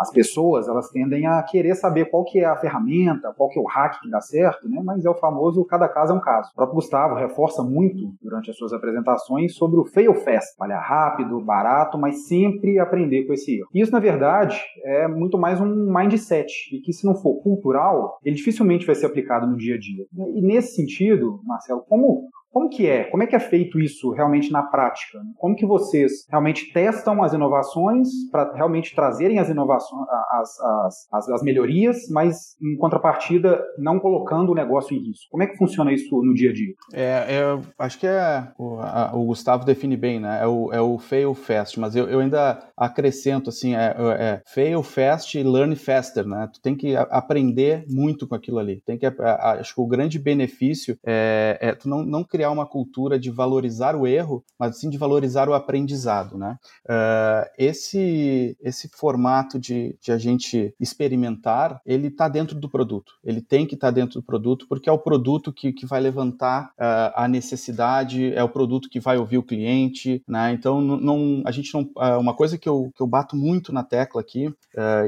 As 0.00 0.10
pessoas, 0.10 0.66
elas 0.68 0.88
tendem 0.88 1.26
a 1.26 1.42
querer 1.42 1.74
saber 1.74 2.06
qual 2.06 2.24
que 2.24 2.40
é 2.40 2.44
a 2.44 2.56
ferramenta, 2.56 3.32
qual 3.36 3.48
que 3.50 3.58
é 3.58 3.62
o 3.62 3.66
hack 3.66 4.00
que 4.00 4.10
dá 4.10 4.20
certo, 4.20 4.68
né, 4.68 4.80
mas 4.84 5.04
é 5.04 5.10
o 5.10 5.14
famoso 5.14 5.64
cada 5.64 5.88
caso 5.88 6.12
é 6.12 6.16
um 6.16 6.20
caso. 6.20 6.50
O 6.52 6.56
próprio 6.56 6.76
Gustavo 6.76 7.14
reforça 7.14 7.62
muito 7.62 8.14
durante 8.22 8.50
as 8.50 8.56
suas 8.56 8.72
apresentações 8.72 9.54
sobre 9.54 9.78
o 9.78 9.84
fail 9.84 10.14
fast, 10.14 10.56
falhar 10.56 10.82
rápido, 10.82 11.40
barato, 11.40 11.98
mas 11.98 12.26
sempre 12.26 12.78
aprender 12.78 13.24
com 13.24 13.32
esse 13.32 13.58
erro. 13.58 13.68
Isso, 13.74 13.92
na 13.92 14.00
verdade, 14.00 14.60
é 14.84 15.06
muito 15.06 15.38
mais 15.38 15.60
um 15.60 15.92
mindset 15.92 16.50
e 16.72 16.80
que 16.80 16.92
se 16.92 17.04
não 17.04 17.14
for 17.14 17.42
cultural, 17.42 18.18
ele 18.24 18.36
dificilmente 18.36 18.86
vai 18.86 18.94
ser 18.94 19.06
aplicado 19.06 19.46
no 19.46 19.56
dia 19.56 19.74
a 19.74 19.78
dia. 19.78 20.06
E 20.34 20.42
nesse 20.42 20.74
sentido, 20.74 21.40
Marcelo, 21.44 21.84
como 21.88 22.28
como 22.54 22.70
que 22.70 22.86
é? 22.86 23.02
Como 23.10 23.20
é 23.20 23.26
que 23.26 23.34
é 23.34 23.40
feito 23.40 23.80
isso 23.80 24.12
realmente 24.12 24.52
na 24.52 24.62
prática? 24.62 25.18
Como 25.38 25.56
que 25.56 25.66
vocês 25.66 26.24
realmente 26.30 26.72
testam 26.72 27.20
as 27.20 27.32
inovações 27.32 28.08
para 28.30 28.54
realmente 28.54 28.94
trazerem 28.94 29.40
as 29.40 29.48
inovações, 29.48 30.06
as, 30.30 30.60
as, 30.60 31.08
as, 31.12 31.28
as, 31.30 31.42
melhorias, 31.42 32.08
mas 32.10 32.56
em 32.62 32.76
contrapartida 32.76 33.60
não 33.76 33.98
colocando 33.98 34.52
o 34.52 34.54
negócio 34.54 34.96
em 34.96 35.00
risco? 35.00 35.26
Como 35.32 35.42
é 35.42 35.48
que 35.48 35.56
funciona 35.56 35.92
isso 35.92 36.08
no 36.22 36.32
dia 36.32 36.50
a 36.50 36.52
dia? 36.52 36.74
É, 36.92 37.34
é 37.34 37.60
acho 37.76 37.98
que 37.98 38.06
é 38.06 38.46
o, 38.56 38.78
a, 38.78 39.10
o, 39.12 39.24
Gustavo 39.26 39.64
define 39.64 39.96
bem, 39.96 40.20
né? 40.20 40.38
É 40.40 40.46
o, 40.46 40.72
é 40.72 40.80
o 40.80 40.96
fail 40.96 41.34
fast, 41.34 41.80
mas 41.80 41.96
eu, 41.96 42.08
eu 42.08 42.20
ainda 42.20 42.62
acrescento 42.76 43.50
assim, 43.50 43.74
é, 43.74 43.96
é, 44.16 44.42
fail 44.46 44.80
fast 44.84 45.36
e 45.36 45.42
learn 45.42 45.74
faster, 45.74 46.24
né? 46.24 46.48
Tu 46.52 46.62
tem 46.62 46.76
que 46.76 46.94
aprender 46.94 47.84
muito 47.88 48.28
com 48.28 48.36
aquilo 48.36 48.60
ali. 48.60 48.80
Tem 48.86 48.96
que, 48.96 49.06
acho 49.06 49.74
que 49.74 49.80
o 49.80 49.88
grande 49.88 50.20
benefício 50.20 50.96
é, 51.04 51.58
é 51.60 51.74
tu 51.74 51.88
não, 51.88 52.04
não 52.04 52.22
criar 52.22 52.43
criar 52.44 52.50
uma 52.50 52.66
cultura 52.66 53.18
de 53.18 53.30
valorizar 53.30 53.96
o 53.96 54.06
erro, 54.06 54.44
mas 54.58 54.78
sim 54.78 54.90
de 54.90 54.98
valorizar 54.98 55.48
o 55.48 55.54
aprendizado, 55.54 56.36
né? 56.36 56.58
Uh, 56.84 57.48
esse, 57.56 58.56
esse 58.60 58.88
formato 58.88 59.58
de, 59.58 59.96
de 60.00 60.12
a 60.12 60.18
gente 60.18 60.74
experimentar, 60.78 61.80
ele 61.86 62.08
está 62.08 62.28
dentro 62.28 62.58
do 62.58 62.68
produto. 62.68 63.14
Ele 63.24 63.40
tem 63.40 63.66
que 63.66 63.74
estar 63.74 63.88
tá 63.88 63.92
dentro 63.92 64.20
do 64.20 64.22
produto, 64.22 64.66
porque 64.68 64.90
é 64.90 64.92
o 64.92 64.98
produto 64.98 65.52
que, 65.52 65.72
que 65.72 65.86
vai 65.86 66.00
levantar 66.00 66.66
uh, 66.78 67.12
a 67.14 67.26
necessidade, 67.26 68.34
é 68.34 68.42
o 68.42 68.48
produto 68.48 68.90
que 68.90 69.00
vai 69.00 69.16
ouvir 69.16 69.38
o 69.38 69.42
cliente, 69.42 70.22
né? 70.28 70.52
Então, 70.52 70.80
não, 70.80 71.42
a 71.46 71.50
gente 71.50 71.72
não... 71.72 71.82
Uh, 71.82 72.20
uma 72.20 72.34
coisa 72.34 72.58
que 72.58 72.68
eu, 72.68 72.90
que 72.94 73.02
eu 73.02 73.06
bato 73.06 73.34
muito 73.34 73.72
na 73.72 73.82
tecla 73.82 74.20
aqui, 74.20 74.52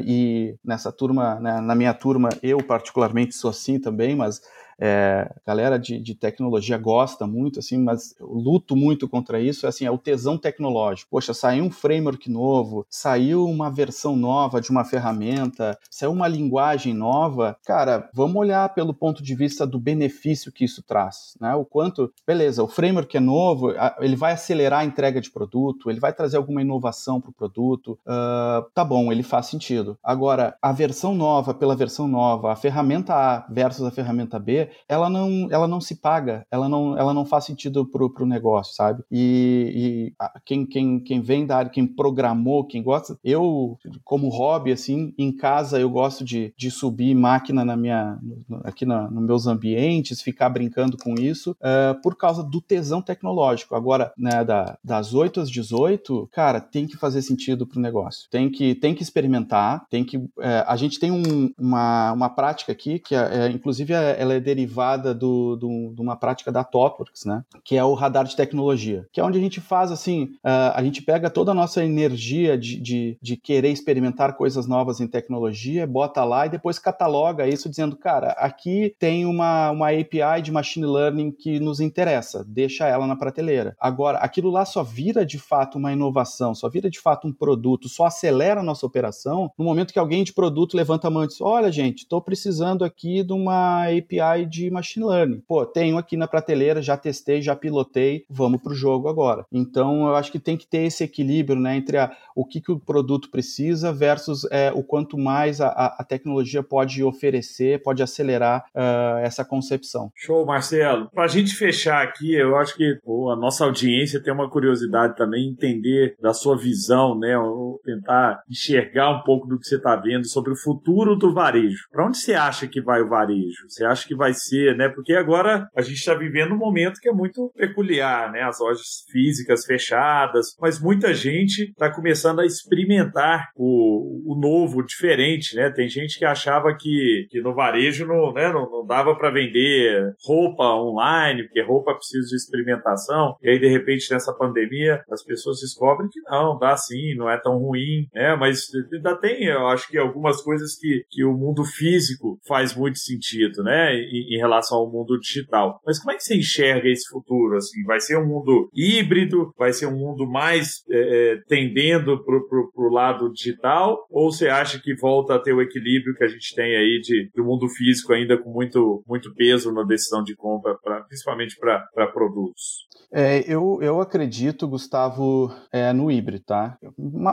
e 0.05 0.55
nessa 0.65 0.93
turma, 0.93 1.41
né, 1.41 1.61
na 1.61 1.75
minha 1.75 1.93
turma, 1.93 2.29
eu 2.43 2.59
particularmente 2.59 3.35
sou 3.35 3.51
assim 3.51 3.79
também, 3.81 4.15
mas 4.15 4.41
é, 4.79 5.33
galera 5.47 5.79
de, 5.79 5.99
de, 5.99 6.15
tecnologia 6.15 6.77
gosta 6.77 7.27
muito, 7.27 7.59
assim, 7.59 7.79
mas 7.79 8.15
eu 8.21 8.27
luto 8.27 8.77
muito 8.77 9.09
contra 9.09 9.41
isso, 9.41 9.67
é 9.67 9.69
assim, 9.69 9.87
é 9.87 9.91
o 9.91 9.99
tesão 9.99 10.37
tecnológico. 10.37 11.11
Poxa, 11.11 11.33
saiu 11.33 11.65
um 11.65 11.71
framework 11.71 12.31
novo, 12.31 12.87
saiu 12.89 13.47
uma 13.47 13.71
versão 13.71 14.17
nova 14.17 14.61
de 14.61 14.71
uma 14.71 14.85
ferramenta, 14.85 15.79
saiu 15.91 16.13
uma 16.13 16.29
linguagem 16.29 16.93
nova, 16.93 17.57
cara, 17.65 18.09
vamos 18.13 18.37
olhar 18.37 18.69
pelo 18.75 18.93
ponto 18.93 19.23
de 19.23 19.35
vista 19.35 19.67
do 19.67 19.79
benefício 19.79 20.53
que 20.53 20.65
isso 20.65 20.83
traz, 20.83 21.35
né? 21.41 21.55
O 21.55 21.65
quanto, 21.65 22.13
beleza, 22.27 22.63
o 22.63 22.69
framework 22.69 23.17
é 23.17 23.21
novo, 23.21 23.73
ele 24.01 24.17
vai 24.17 24.33
acelerar 24.33 24.81
a 24.81 24.85
entrega 24.85 25.21
de 25.21 25.31
produto, 25.31 25.91
ele 25.91 26.01
vai 26.01 26.13
trazer 26.13 26.37
alguma 26.37 26.61
inovação 26.61 27.21
para 27.21 27.31
o 27.31 27.35
produto, 27.35 27.99
uh, 28.07 28.69
tá 28.75 28.85
bom, 28.85 29.11
ele 29.11 29.23
faz 29.23 29.47
sentido. 29.47 29.99
Agora, 30.03 30.57
a 30.61 30.73
versão 30.73 31.15
nova 31.15 31.55
pela 31.55 31.77
versão 31.77 32.07
nova, 32.07 32.53
a 32.53 32.57
ferramenta 32.57 33.15
A 33.15 33.47
versus 33.51 33.85
a 33.85 33.91
ferramenta 33.91 34.39
B, 34.39 34.66
ela 34.89 35.09
não, 35.09 35.49
ela 35.51 35.69
não 35.69 35.81
se 35.81 35.97
paga, 35.97 36.47
ela 36.51 36.69
não, 36.69 36.97
ela 36.97 37.15
não 37.15 37.25
faz 37.25 37.45
sentido 37.45 37.87
pro, 37.87 38.13
pro 38.13 38.27
negócio, 38.27 38.75
sabe? 38.75 39.03
E, 39.11 40.13
e 40.19 40.41
quem, 40.45 40.67
quem, 40.67 41.01
quem 41.01 41.21
vem 41.21 41.47
da 41.47 41.59
área, 41.59 41.71
quem 41.71 41.87
programou, 41.87 42.67
quem 42.67 42.83
gosta, 42.83 43.19
eu, 43.25 43.79
como 44.05 44.29
hobby, 44.29 44.73
assim, 44.73 45.15
em 45.19 45.33
casa 45.33 45.79
eu 45.79 45.91
gosto 45.91 46.25
de, 46.25 46.53
de 46.57 46.71
subir 46.71 47.15
máquina 47.15 47.65
na 47.65 47.77
minha, 47.77 48.19
aqui 48.65 48.85
na, 48.85 49.11
nos 49.11 49.25
meus 49.25 49.47
ambientes, 49.47 50.23
ficar 50.23 50.49
brincando 50.49 50.97
com 50.97 51.15
isso, 51.15 51.53
uh, 51.53 52.01
por 52.03 52.17
causa 52.17 52.43
do 52.43 52.61
tesão 52.61 53.03
tecnológico. 53.03 53.75
Agora, 53.75 54.13
né, 54.17 54.45
da, 54.45 54.79
das 54.83 55.15
8 55.15 55.41
às 55.41 55.51
18, 55.51 56.29
cara, 56.33 56.61
tem 56.61 56.87
que 56.87 56.97
fazer 56.97 57.23
sentido 57.23 57.67
pro 57.67 57.81
negócio. 57.81 58.29
Tem 58.31 58.51
que, 58.51 58.75
tem 58.75 58.95
que 58.95 59.03
experimentar, 59.03 59.87
tem 59.89 60.05
que. 60.05 60.17
Uh, 60.17 60.33
a 60.67 60.77
gente 60.77 60.99
tem 60.99 61.11
um, 61.11 61.53
uma, 61.59 62.13
uma 62.13 62.29
prática 62.29 62.73
aqui 62.73 62.99
que, 62.99 63.15
é, 63.15 63.47
é 63.47 63.51
inclusive, 63.51 63.93
ela 63.93 64.35
é 64.35 64.41
derivada 64.57 65.15
do, 65.15 65.57
do, 65.57 65.93
de 65.95 66.01
uma 66.01 66.17
prática 66.17 66.51
da 66.51 66.65
TopWorks, 66.65 67.27
né? 67.27 67.45
Que 67.63 67.77
é 67.77 67.85
o 67.85 67.93
radar 67.93 68.25
de 68.25 68.35
tecnologia, 68.35 69.07
que 69.13 69.21
é 69.21 69.25
onde 69.25 69.39
a 69.39 69.41
gente 69.41 69.61
faz 69.61 69.93
assim, 69.93 70.25
uh, 70.45 70.73
a 70.75 70.83
gente 70.83 71.03
pega 71.03 71.29
toda 71.29 71.51
a 71.51 71.55
nossa 71.55 71.85
energia 71.85 72.57
de, 72.57 72.81
de, 72.81 73.19
de 73.21 73.37
querer 73.37 73.71
experimentar 73.71 74.35
coisas 74.35 74.67
novas 74.67 75.01
em 75.01 75.07
tecnologia, 75.07 75.87
bota 75.87 76.25
lá 76.25 76.47
e 76.47 76.51
depois 76.51 76.79
cataloga 76.79 77.47
isso 77.47 77.69
dizendo, 77.69 77.97
cara, 77.97 78.31
aqui 78.39 78.95
tem 78.99 79.27
uma, 79.27 79.71
uma 79.71 79.91
API 79.91 80.41
de 80.43 80.51
machine 80.51 80.87
learning 80.87 81.31
que 81.31 81.61
nos 81.61 81.79
interessa, 81.79 82.43
deixa 82.49 82.89
ela 82.89 83.07
na 83.07 83.17
prateleira. 83.17 83.77
Agora, 83.79 84.19
aquilo 84.19 84.51
lá 84.51 84.65
só 84.65 84.83
vira 84.83 85.27
de 85.27 85.39
fato 85.39 85.77
uma 85.77 85.93
inovação, 85.93 86.55
só 86.55 86.69
vira 86.69 86.89
de 86.89 86.99
fato 86.99 87.29
um 87.29 87.33
produto, 87.33 87.89
só 87.89 88.07
acelera 88.07 88.61
a 88.61 88.65
nossa 88.65 88.87
operação 88.87 89.51
no 89.59 89.65
momento 89.65 89.93
que 89.93 89.99
alguém 89.99 90.25
de 90.25 90.33
produto 90.33 90.77
levanta 90.77 91.09
a 91.09 91.11
mão 91.11 91.25
e 91.25 91.27
diz: 91.27 91.41
Olha, 91.41 91.71
gente, 91.71 91.99
estou 91.99 92.23
precisando 92.23 92.85
aqui 92.85 93.23
de 93.23 93.33
uma 93.33 93.85
API 93.85 94.46
de 94.47 94.71
machine 94.71 95.07
learning. 95.07 95.43
Pô, 95.47 95.65
tenho 95.67 95.99
aqui 95.99 96.17
na 96.17 96.29
prateleira, 96.29 96.81
já 96.81 96.97
testei, 96.97 97.43
já 97.43 97.55
pilotei, 97.55 98.25
vamos 98.29 98.63
para 98.63 98.73
o 98.73 98.77
jogo 98.77 99.09
agora. 99.09 99.45
Então, 99.53 100.07
eu 100.07 100.17
acho 100.17 100.33
que 100.33 100.39
tem 100.39 100.57
que 100.57 100.67
ter 100.67 100.85
esse 100.85 101.05
equilíbrio 101.05 101.59
né, 101.59 101.77
entre 101.77 101.99
a, 101.99 102.11
o 102.35 102.45
que, 102.45 102.61
que 102.61 102.73
o 102.73 102.79
produto 102.79 103.31
precisa 103.31 103.93
versus 103.93 104.47
é, 104.51 104.73
o 104.73 104.83
quanto 104.83 105.19
mais 105.19 105.61
a, 105.61 105.69
a, 105.69 106.05
tecnologia 106.05 106.63
pode 106.63 107.03
oferecer, 107.03 107.83
pode 107.83 108.03
acelerar 108.03 108.65
uh, 108.75 109.19
essa 109.23 109.45
concepção. 109.45 110.11
Show, 110.15 110.45
Marcelo. 110.47 111.11
Para 111.13 111.25
a 111.25 111.29
gente 111.29 111.55
fechar 111.55 112.03
aqui, 112.03 112.35
eu 112.35 112.57
acho 112.57 112.77
que 112.77 112.99
pô, 113.05 113.31
a 113.31 113.37
nossa 113.37 113.65
audiência 113.65 114.23
tem 114.23 114.33
uma 114.33 114.49
curiosidade 114.49 115.17
também, 115.17 115.49
entender 115.49 116.17
da 116.21 116.33
sua 116.33 116.57
visão, 116.57 117.19
né, 117.19 117.39
ou 117.39 117.81
tentar 117.85 118.43
enxergar 118.49 119.11
um 119.11 119.23
pouco 119.23 119.47
do 119.47 119.59
que 119.59 119.67
você 119.67 119.77
está 119.77 119.97
vendo 119.97 120.27
sobre 120.27 120.53
o 120.53 120.57
futuro 120.57 121.17
do 121.17 121.33
varejo. 121.33 121.89
Para 121.91 122.07
onde 122.07 122.19
você 122.19 122.35
acha 122.35 122.67
que 122.67 122.81
vai 122.81 123.01
o 123.01 123.09
varejo? 123.09 123.69
Você 123.69 123.85
acha 123.85 124.07
que 124.07 124.15
vai 124.15 124.35
ser, 124.37 124.77
né? 124.77 124.89
Porque 124.89 125.13
agora 125.13 125.69
a 125.75 125.83
gente 125.83 125.97
está 125.99 126.15
vivendo 126.15 126.53
um 126.53 126.59
momento 126.59 127.01
que 127.01 127.09
é 127.09 127.13
muito 127.13 127.51
peculiar, 127.57 128.31
né? 128.31 128.43
As 128.43 128.61
lojas 128.61 129.05
físicas 129.11 129.65
fechadas, 129.65 130.55
mas 130.61 130.81
muita 130.81 131.13
gente 131.13 131.71
está 131.71 131.93
começando 131.93 132.41
a 132.41 132.47
experimentar 132.47 133.49
o, 133.57 134.33
o 134.33 134.39
novo, 134.39 134.85
diferente, 134.85 135.57
né? 135.57 135.71
Tem 135.71 135.89
gente 135.89 136.19
que 136.19 136.25
achava 136.25 136.75
que, 136.79 137.27
que 137.31 137.41
no 137.41 137.55
varejo 137.55 138.07
não, 138.07 138.33
né, 138.33 138.53
não, 138.53 138.71
não 138.71 138.87
dava 138.87 139.15
para 139.17 139.31
vender 139.31 140.15
roupa 140.25 140.65
online, 140.75 141.45
porque 141.45 141.63
roupa 141.63 141.95
precisa 141.95 142.27
de 142.29 142.37
experimentação, 142.37 143.37
e 143.43 143.51
aí 143.51 143.59
de 143.59 143.69
repente 143.69 144.11
nessa 144.13 144.33
pandemia 144.33 145.03
as 145.11 145.23
pessoas 145.25 145.61
descobrem 145.61 146.09
que 146.11 146.21
não, 146.29 146.59
dá 146.59 146.77
sim, 146.77 147.15
não 147.15 147.31
é 147.31 147.39
tão 147.41 147.59
ruim, 147.59 148.07
né? 148.15 148.37
Mas 148.37 148.67
ainda 148.93 149.17
tem, 149.17 149.45
eu 149.45 149.67
acho 149.69 149.89
que 149.89 149.99
algumas 149.99 150.43
coisas 150.43 150.77
que, 150.79 151.05
que 151.11 151.25
o 151.25 151.33
mundo 151.33 151.65
físico 151.65 152.39
faz 152.47 152.75
muito 152.75 152.99
sentido, 152.99 153.63
né? 153.63 153.95
Em, 153.95 154.26
em 154.29 154.39
relação 154.39 154.79
ao 154.79 154.91
mundo 154.91 155.19
digital. 155.19 155.81
Mas 155.87 155.99
como 155.99 156.13
é 156.13 156.17
que 156.17 156.23
você 156.23 156.37
enxerga 156.37 156.89
esse 156.89 157.09
futuro? 157.09 157.57
Assim, 157.57 157.83
vai 157.85 158.01
ser 158.01 158.19
um 158.19 158.27
mundo 158.27 158.69
híbrido? 158.75 159.53
Vai 159.59 159.73
ser 159.73 159.87
um 159.87 159.97
mundo 159.97 160.27
mais 160.27 160.83
é, 160.91 161.33
é 161.33 161.37
tendendo 161.49 162.23
para 162.25 162.37
o 162.37 162.93
lado 162.93 163.33
digital? 163.33 164.07
Ou 164.11 164.31
você 164.31 164.49
acha 164.49 164.81
que 164.81 164.95
volta 164.97 165.35
a 165.35 165.39
ter 165.39 165.53
o 165.53 165.63
equilíbrio 165.63 166.15
que 166.15 166.25
a 166.25 166.29
gente 166.29 166.55
tem 166.55 166.77
aí 166.77 167.01
de, 167.03 167.31
do 167.35 167.45
mundo 167.45 167.69
físico 167.69 168.13
ainda 168.13 168.37
com 168.37 168.51
muito, 168.51 169.03
muito 169.07 169.35
peso 169.35 169.73
na 169.73 169.83
decisão 169.83 170.23
de 170.23 170.35
compra, 170.35 170.77
pra, 170.83 171.03
principalmente 171.03 171.57
para 171.57 172.07
produtos? 172.13 172.87
É, 173.13 173.45
eu, 173.47 173.79
eu 173.81 174.01
acredito, 174.01 174.67
Gustavo, 174.67 175.53
é, 175.73 175.93
no 175.93 176.11
híbrido, 176.11 176.45
tá? 176.45 176.77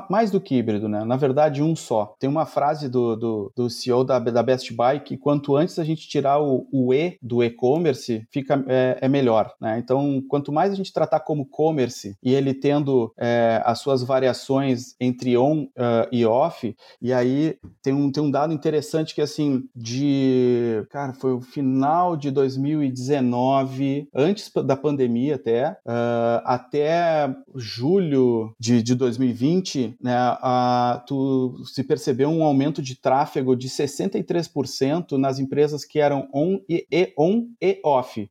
Mais 0.10 0.30
do 0.30 0.40
que 0.40 0.56
híbrido, 0.56 0.88
né? 0.88 1.04
Na 1.04 1.18
verdade, 1.18 1.62
um 1.62 1.76
só. 1.76 2.16
Tem 2.20 2.30
uma 2.30 2.46
frase 2.46 2.90
do, 2.90 3.16
do, 3.16 3.52
do 3.56 3.70
CEO 3.70 4.04
da, 4.04 4.20
da 4.20 4.44
Best 4.44 4.74
Buy 4.74 5.00
que 5.00 5.18
quanto 5.18 5.56
antes 5.56 5.80
a 5.80 5.84
gente 5.84 6.08
tirar 6.08 6.40
o, 6.40 6.68
o 6.74 6.92
E 6.92 7.20
do 7.22 7.44
e-commerce, 7.44 8.26
fica 8.32 8.66
é, 8.68 8.98
é, 9.02 9.08
melhor, 9.08 9.54
né? 9.62 9.78
Então, 9.78 10.24
quanto 10.28 10.52
mais 10.52 10.74
a 10.74 10.76
gente 10.76 10.92
tratar 10.92 11.20
como 11.20 11.46
commerce 11.46 12.18
e 12.24 12.34
ele 12.34 12.52
tendo 12.52 13.14
é, 13.16 13.62
as 13.64 13.80
suas 13.80 14.02
variações 14.02 14.96
entre 15.00 15.38
on 15.38 15.66
uh, 15.66 16.08
e 16.12 16.26
off, 16.26 16.76
e 17.00 17.14
aí 17.14 17.58
tem 17.84 17.94
um, 17.94 18.12
tem 18.12 18.24
um 18.24 18.32
dado 18.32 18.52
interessante 18.52 19.14
que, 19.14 19.22
assim, 19.22 19.64
de... 19.76 20.84
Cara, 20.90 21.14
foi 21.14 21.34
o 21.34 21.42
final 21.42 22.18
de 22.18 22.32
2019, 22.32 24.10
antes 24.14 24.52
da 24.66 24.76
pandemia 24.76 25.36
até, 25.36 25.72
uh, 25.86 26.42
até 26.44 27.36
julho 27.56 28.56
de, 28.60 28.82
de 28.82 28.96
2020, 28.96 29.96
né, 30.02 30.32
uh, 30.32 31.06
tu 31.06 31.64
se 31.66 31.84
percebeu 31.84 32.30
um 32.30 32.44
aumento 32.44 32.82
de 32.82 33.00
tráfego 33.00 33.56
de 33.56 33.70
63% 33.70 35.18
nas 35.18 35.38
empresas 35.38 35.86
que 35.86 36.00
eram 36.00 36.28
on 36.34 36.63
e, 36.70 36.86
e 36.92 37.14
on 37.18 37.48
e 37.62 37.80
off, 37.84 38.30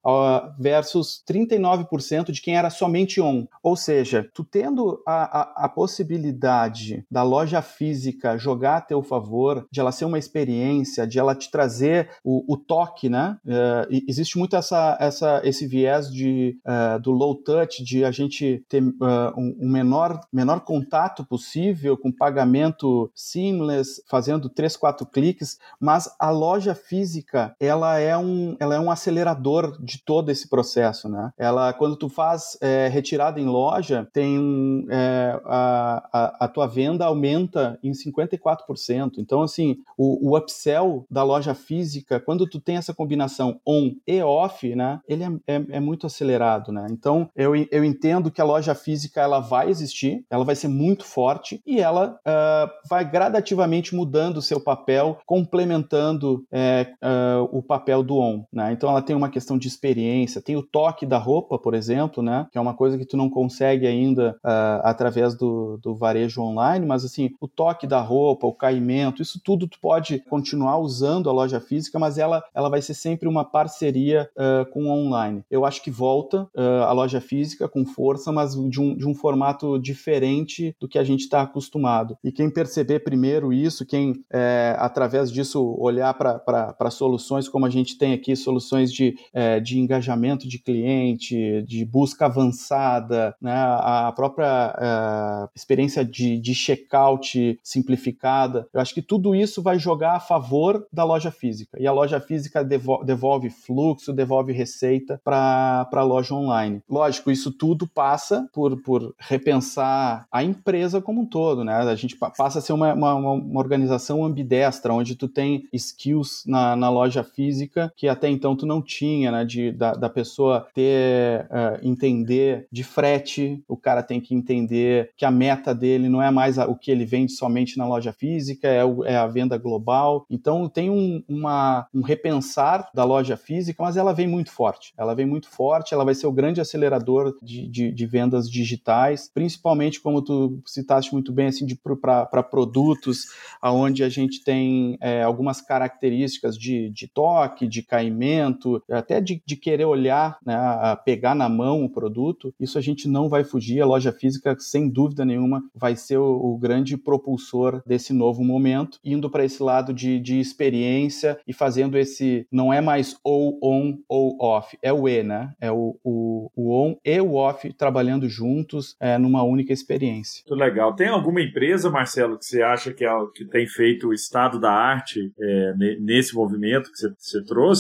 versus 0.59 1.23
39% 1.29 2.31
de 2.31 2.40
quem 2.40 2.57
era 2.57 2.71
somente 2.71 3.21
on. 3.21 3.47
Ou 3.62 3.77
seja, 3.77 4.29
tu 4.35 4.45
tendo 4.45 5.03
a, 5.07 5.40
a, 5.40 5.64
a 5.64 5.68
possibilidade 5.68 7.05
da 7.11 7.23
loja 7.23 7.62
física 7.62 8.37
jogar 8.37 8.77
a 8.77 8.81
teu 8.81 9.03
favor, 9.03 9.66
de 9.71 9.81
ela 9.81 9.92
ser 9.92 10.05
uma 10.05 10.18
experiência, 10.18 11.07
de 11.07 11.18
ela 11.18 11.35
te 11.35 11.51
trazer 11.51 12.11
o, 12.25 12.53
o 12.53 12.57
toque, 12.57 13.09
né? 13.09 13.38
Uh, 13.45 14.03
existe 14.09 14.38
muito 14.38 14.57
essa, 14.57 14.97
essa, 15.01 15.40
esse 15.45 15.66
viés 15.66 16.11
de, 16.11 16.59
uh, 16.66 17.01
do 17.01 17.11
low 17.11 17.35
touch, 17.35 17.83
de 17.83 18.05
a 18.05 18.11
gente 18.11 18.64
ter 18.68 18.83
uh, 18.83 19.33
um, 19.37 19.57
um, 19.61 19.68
menor, 19.71 20.21
menor 20.33 20.61
contato 20.61 21.25
possível, 21.25 21.97
com 21.97 22.12
pagamento 22.12 23.11
seamless, 23.14 24.03
fazendo 24.09 24.49
três, 24.49 24.77
quatro 24.77 25.07
cliques, 25.07 25.59
mas 25.81 26.09
a 26.18 26.31
loja 26.31 26.75
física, 26.75 27.55
ela 27.61 27.99
é 27.99 28.16
ela 28.59 28.75
é 28.75 28.81
um 28.81 28.91
acelerador 28.91 29.77
de 29.83 30.03
todo 30.05 30.31
esse 30.31 30.49
processo, 30.49 31.09
né? 31.09 31.33
Ela, 31.39 31.73
quando 31.73 31.97
tu 31.97 32.09
faz 32.09 32.57
é, 32.61 32.89
retirada 32.89 33.41
em 33.41 33.47
loja, 33.47 34.09
tem 34.13 34.87
é, 34.91 35.41
a, 35.45 36.09
a, 36.13 36.45
a, 36.45 36.49
tua 36.49 36.67
venda 36.67 37.07
aumenta 37.07 37.79
em 37.83 37.93
54%. 37.93 39.13
Então, 39.19 39.43
assim, 39.43 39.77
o, 39.97 40.31
o 40.31 40.37
upsell 40.37 41.07
da 41.11 41.23
loja 41.23 41.55
física, 41.55 42.21
quando 42.21 42.47
tu 42.47 42.61
tem 42.61 42.77
essa 42.77 42.95
combinação 42.95 43.61
on 43.67 43.93
e 44.07 44.23
off, 44.23 44.75
né? 44.75 45.01
Ele 45.09 45.25
é, 45.25 45.55
é, 45.55 45.65
é 45.71 45.81
muito 45.81 46.07
acelerado, 46.07 46.73
né? 46.73 46.87
Então, 46.91 47.29
eu, 47.37 47.55
eu 47.71 47.85
entendo 47.85 48.31
que 48.31 48.41
a 48.41 48.45
loja 48.45 48.75
física 48.75 49.21
ela 49.21 49.41
vai 49.41 49.69
existir, 49.69 50.25
ela 50.31 50.45
vai 50.45 50.55
ser 50.55 50.69
muito 50.69 51.05
forte 51.05 51.63
e 51.67 51.81
ela 51.81 52.19
uh, 52.27 52.89
vai 52.89 53.09
gradativamente 53.09 53.95
mudando 53.95 54.39
o 54.39 54.43
seu 54.43 54.61
papel, 54.61 55.19
complementando 55.27 56.45
uh, 56.53 57.49
o 57.51 57.63
papel 57.63 58.03
do 58.03 58.12
on. 58.18 58.44
Né? 58.53 58.72
Então, 58.72 58.90
ela 58.90 59.03
tem 59.03 59.14
uma 59.14 59.29
questão 59.29 59.57
de 59.57 59.68
experiência, 59.68 60.42
tem 60.42 60.57
o 60.57 60.62
toque 60.62 61.07
da 61.07 61.18
roupa, 61.18 61.59
por 61.59 61.75
exemplo, 61.75 62.22
né? 62.22 62.46
que 62.51 62.59
é 62.59 62.61
uma 62.61 62.75
coisa 62.75 62.98
que 62.98 63.05
tu 63.05 63.16
não 63.16 63.31
consegue 63.31 63.87
ainda 63.87 64.37
uh, 64.44 64.83
através 64.83 65.35
do, 65.37 65.79
do 65.79 65.94
varejo 65.94 66.42
online, 66.42 66.85
mas 66.87 67.05
assim, 67.05 67.31
o 67.40 67.46
toque 67.46 67.87
da 67.87 68.01
roupa, 68.01 68.46
o 68.46 68.55
caimento, 68.55 69.22
isso 69.22 69.40
tudo 69.42 69.68
tu 69.68 69.79
pode 69.81 70.18
continuar 70.29 70.79
usando 70.79 71.29
a 71.29 71.33
loja 71.33 71.61
física, 71.61 71.98
mas 71.98 72.18
ela, 72.18 72.42
ela 72.55 72.68
vai 72.68 72.83
ser 72.83 72.94
sempre 72.94 73.29
uma 73.29 73.44
parceria 73.44 74.29
com 74.72 74.85
o 74.85 74.90
online. 74.90 75.42
Eu 75.51 75.64
acho 75.64 75.83
que 75.83 75.90
volta 75.90 76.48
a 76.55 76.92
loja 76.92 77.12
loja 77.12 77.20
física 77.20 77.68
com 77.68 77.85
força, 77.85 78.33
mas 78.33 78.55
de 78.55 78.81
um, 78.81 78.96
de 78.96 79.07
um 79.07 79.14
formato 79.14 79.79
diferente 79.79 80.75
do 80.81 80.88
que 80.88 80.98
a 80.98 81.05
gente 81.05 81.20
está 81.20 81.42
acostumado. 81.42 82.16
E 82.25 82.33
quem 82.33 82.48
perceber 82.48 83.01
primeiro 83.01 83.53
isso, 83.53 83.85
quem 83.85 84.25
é, 84.33 84.75
através 84.79 85.31
disso 85.31 85.77
olhar 85.79 86.14
para 86.14 86.90
soluções 86.90 87.48
como 87.48 87.66
a 87.66 87.70
gente 87.70 87.98
tem 88.03 88.15
aqui, 88.15 88.35
soluções 88.35 88.93
de, 88.93 89.17
é, 89.33 89.61
de 89.61 89.79
engajamento 89.79 90.49
de 90.49 90.59
cliente, 90.59 91.62
de 91.62 91.85
busca 91.85 92.27
avançada, 92.27 93.33
né, 93.41 93.55
a 93.55 94.12
própria 94.17 94.75
é, 94.77 95.49
experiência 95.55 96.05
de, 96.05 96.37
de 96.37 96.53
checkout 96.53 97.61
simplificada, 97.62 98.67
eu 98.75 98.81
acho 98.81 98.93
que 98.93 99.01
tudo 99.01 99.37
isso 99.37 99.62
vai 99.62 99.79
jogar 99.79 100.17
a 100.17 100.21
favor 100.21 100.85
da 100.93 101.05
loja 101.05 101.31
física. 101.31 101.81
E 101.81 101.87
a 101.87 101.93
loja 101.93 102.19
física 102.19 102.65
devolve, 102.65 103.49
fluxo, 103.51 104.12
devolve 104.12 104.53
receita 104.53 105.21
para 105.23 105.88
a 105.93 106.03
loja 106.03 106.35
online. 106.35 106.83
Lógico, 106.91 107.31
isso 107.31 107.53
tudo 107.53 107.87
passa 107.87 108.49
por, 108.53 108.83
por 108.83 109.15
repensar 109.17 110.27
a 110.33 110.43
empresa 110.43 111.01
como 111.01 111.21
um 111.21 111.27
todo, 111.27 111.62
né? 111.62 111.75
A 111.77 111.95
gente 111.95 112.17
passa 112.17 112.59
a 112.59 112.62
ser 112.62 112.73
uma, 112.73 112.93
uma, 112.95 113.15
uma 113.15 113.61
organização 113.61 114.25
ambidestra, 114.25 114.93
onde 114.93 115.15
tu 115.15 115.29
tem 115.29 115.69
skills 115.73 116.43
na, 116.47 116.75
na, 116.75 116.91
loja 116.91 117.23
física 117.23 117.91
que 117.96 118.09
até 118.09 118.28
então 118.28 118.57
tu 118.57 118.66
não 118.66 118.83
tinha, 118.83 119.31
né? 119.31 119.44
De, 119.44 119.72
da, 119.72 119.94
da 119.94 120.09
pessoa 120.09 120.66
ter, 120.74 121.46
uh, 121.46 121.87
entender 121.87 122.66
de 122.70 122.85
frete, 122.85 123.62
o 123.68 123.76
cara 123.76 124.02
tem 124.02 124.20
que 124.20 124.35
entender 124.35 125.11
que 125.16 125.24
a 125.24 125.31
meta 125.31 125.74
dele 125.74 126.09
não 126.09 126.22
é 126.22 126.31
mais 126.31 126.59
a, 126.59 126.66
o 126.66 126.76
que 126.76 126.90
ele 126.90 127.05
vende 127.05 127.33
somente 127.33 127.78
na 127.78 127.87
loja 127.87 128.12
física, 128.12 128.68
é, 128.68 128.85
o, 128.85 129.05
é 129.05 129.16
a 129.16 129.26
venda 129.26 129.57
global. 129.59 130.26
Então 130.31 130.68
tem 130.68 130.90
um, 130.90 131.22
uma, 131.28 131.87
um 131.94 132.02
repensar 132.02 132.90
da 132.94 133.05
loja 133.05 133.37
física, 133.37 133.83
mas 133.83 133.96
ela 133.96 134.12
vem 134.12 134.26
muito 134.26 134.50
forte. 134.50 134.92
Ela 134.96 135.14
vem 135.14 135.26
muito 135.26 135.48
forte, 135.48 135.94
ela 135.94 136.05
vai 136.05 136.14
ser 136.14 136.26
o 136.26 136.33
grande 136.33 136.61
acelerador 136.61 137.37
de, 137.42 137.68
de, 137.68 137.92
de 137.92 138.07
vendas 138.07 138.50
digitais, 138.50 139.31
principalmente 139.33 140.00
como 140.00 140.22
tu 140.22 140.61
citaste 140.66 141.12
muito 141.12 141.33
bem, 141.33 141.48
assim, 141.48 141.66
para 142.00 142.42
produtos 142.42 143.26
onde 143.62 144.05
a 144.05 144.09
gente 144.09 144.42
tem 144.42 144.96
é, 145.00 145.22
algumas 145.22 145.61
características 145.61 146.57
de, 146.57 146.90
de 146.90 147.09
toque, 147.09 147.66
de 147.66 147.82
caimento, 147.85 148.83
até 148.90 149.21
de, 149.21 149.42
de 149.45 149.57
querer 149.57 149.85
olhar, 149.85 150.38
né, 150.45 150.57
pegar 151.05 151.35
na 151.35 151.49
mão 151.49 151.85
o 151.85 151.90
produto, 151.90 152.55
isso 152.59 152.79
a 152.79 152.81
gente 152.81 153.09
não 153.09 153.29
vai 153.29 153.45
fugir. 153.45 153.81
A 153.81 153.87
loja 153.87 154.12
física, 154.12 154.57
sem 154.59 154.88
dúvida 154.88 155.25
nenhuma, 155.25 155.62
vai 155.75 155.97
ser 155.97 156.18
o, 156.18 156.55
o 156.55 156.59
grande 156.59 156.97
propulsor 156.97 157.83
desse 157.87 158.12
novo 158.12 158.42
momento, 158.42 158.99
indo 159.05 159.31
para 159.31 159.45
esse 159.45 159.62
lado 159.62 159.92
de, 159.92 160.18
de 160.18 160.38
experiência 160.40 161.38
e 161.47 161.53
fazendo 161.53 161.97
esse 161.99 162.47
não 162.51 162.73
é 162.73 162.81
mais 162.81 163.16
ou 163.25 163.59
on 163.62 163.99
ou 164.09 164.37
off, 164.40 164.77
é 164.83 164.92
o 164.92 165.09
E, 165.09 165.23
né? 165.23 165.53
É 165.61 165.71
o, 165.71 165.97
o, 166.03 166.51
o 166.55 166.73
on 166.73 166.97
e 167.05 167.21
o 167.21 167.35
off 167.35 167.73
trabalhando 167.75 168.29
juntos 168.29 168.97
é, 169.01 169.18
numa 169.18 169.42
única 169.42 169.73
experiência. 169.73 170.42
Muito 170.49 170.61
legal. 170.61 170.95
Tem 170.95 171.09
alguma 171.09 171.40
empresa, 171.40 171.90
Marcelo, 171.90 172.38
que 172.38 172.45
você 172.45 172.62
acha 172.62 172.92
que, 172.92 173.05
é, 173.05 173.11
que 173.35 173.45
tem 173.45 173.66
feito 173.66 174.09
o 174.09 174.14
estado 174.14 174.61
da 174.61 174.71
arte 174.71 175.33
é, 175.40 175.75
nesse 176.01 176.35
movimento 176.35 176.90
que 176.90 176.99
você, 176.99 177.12
você 177.16 177.45
trouxe? 177.45 177.72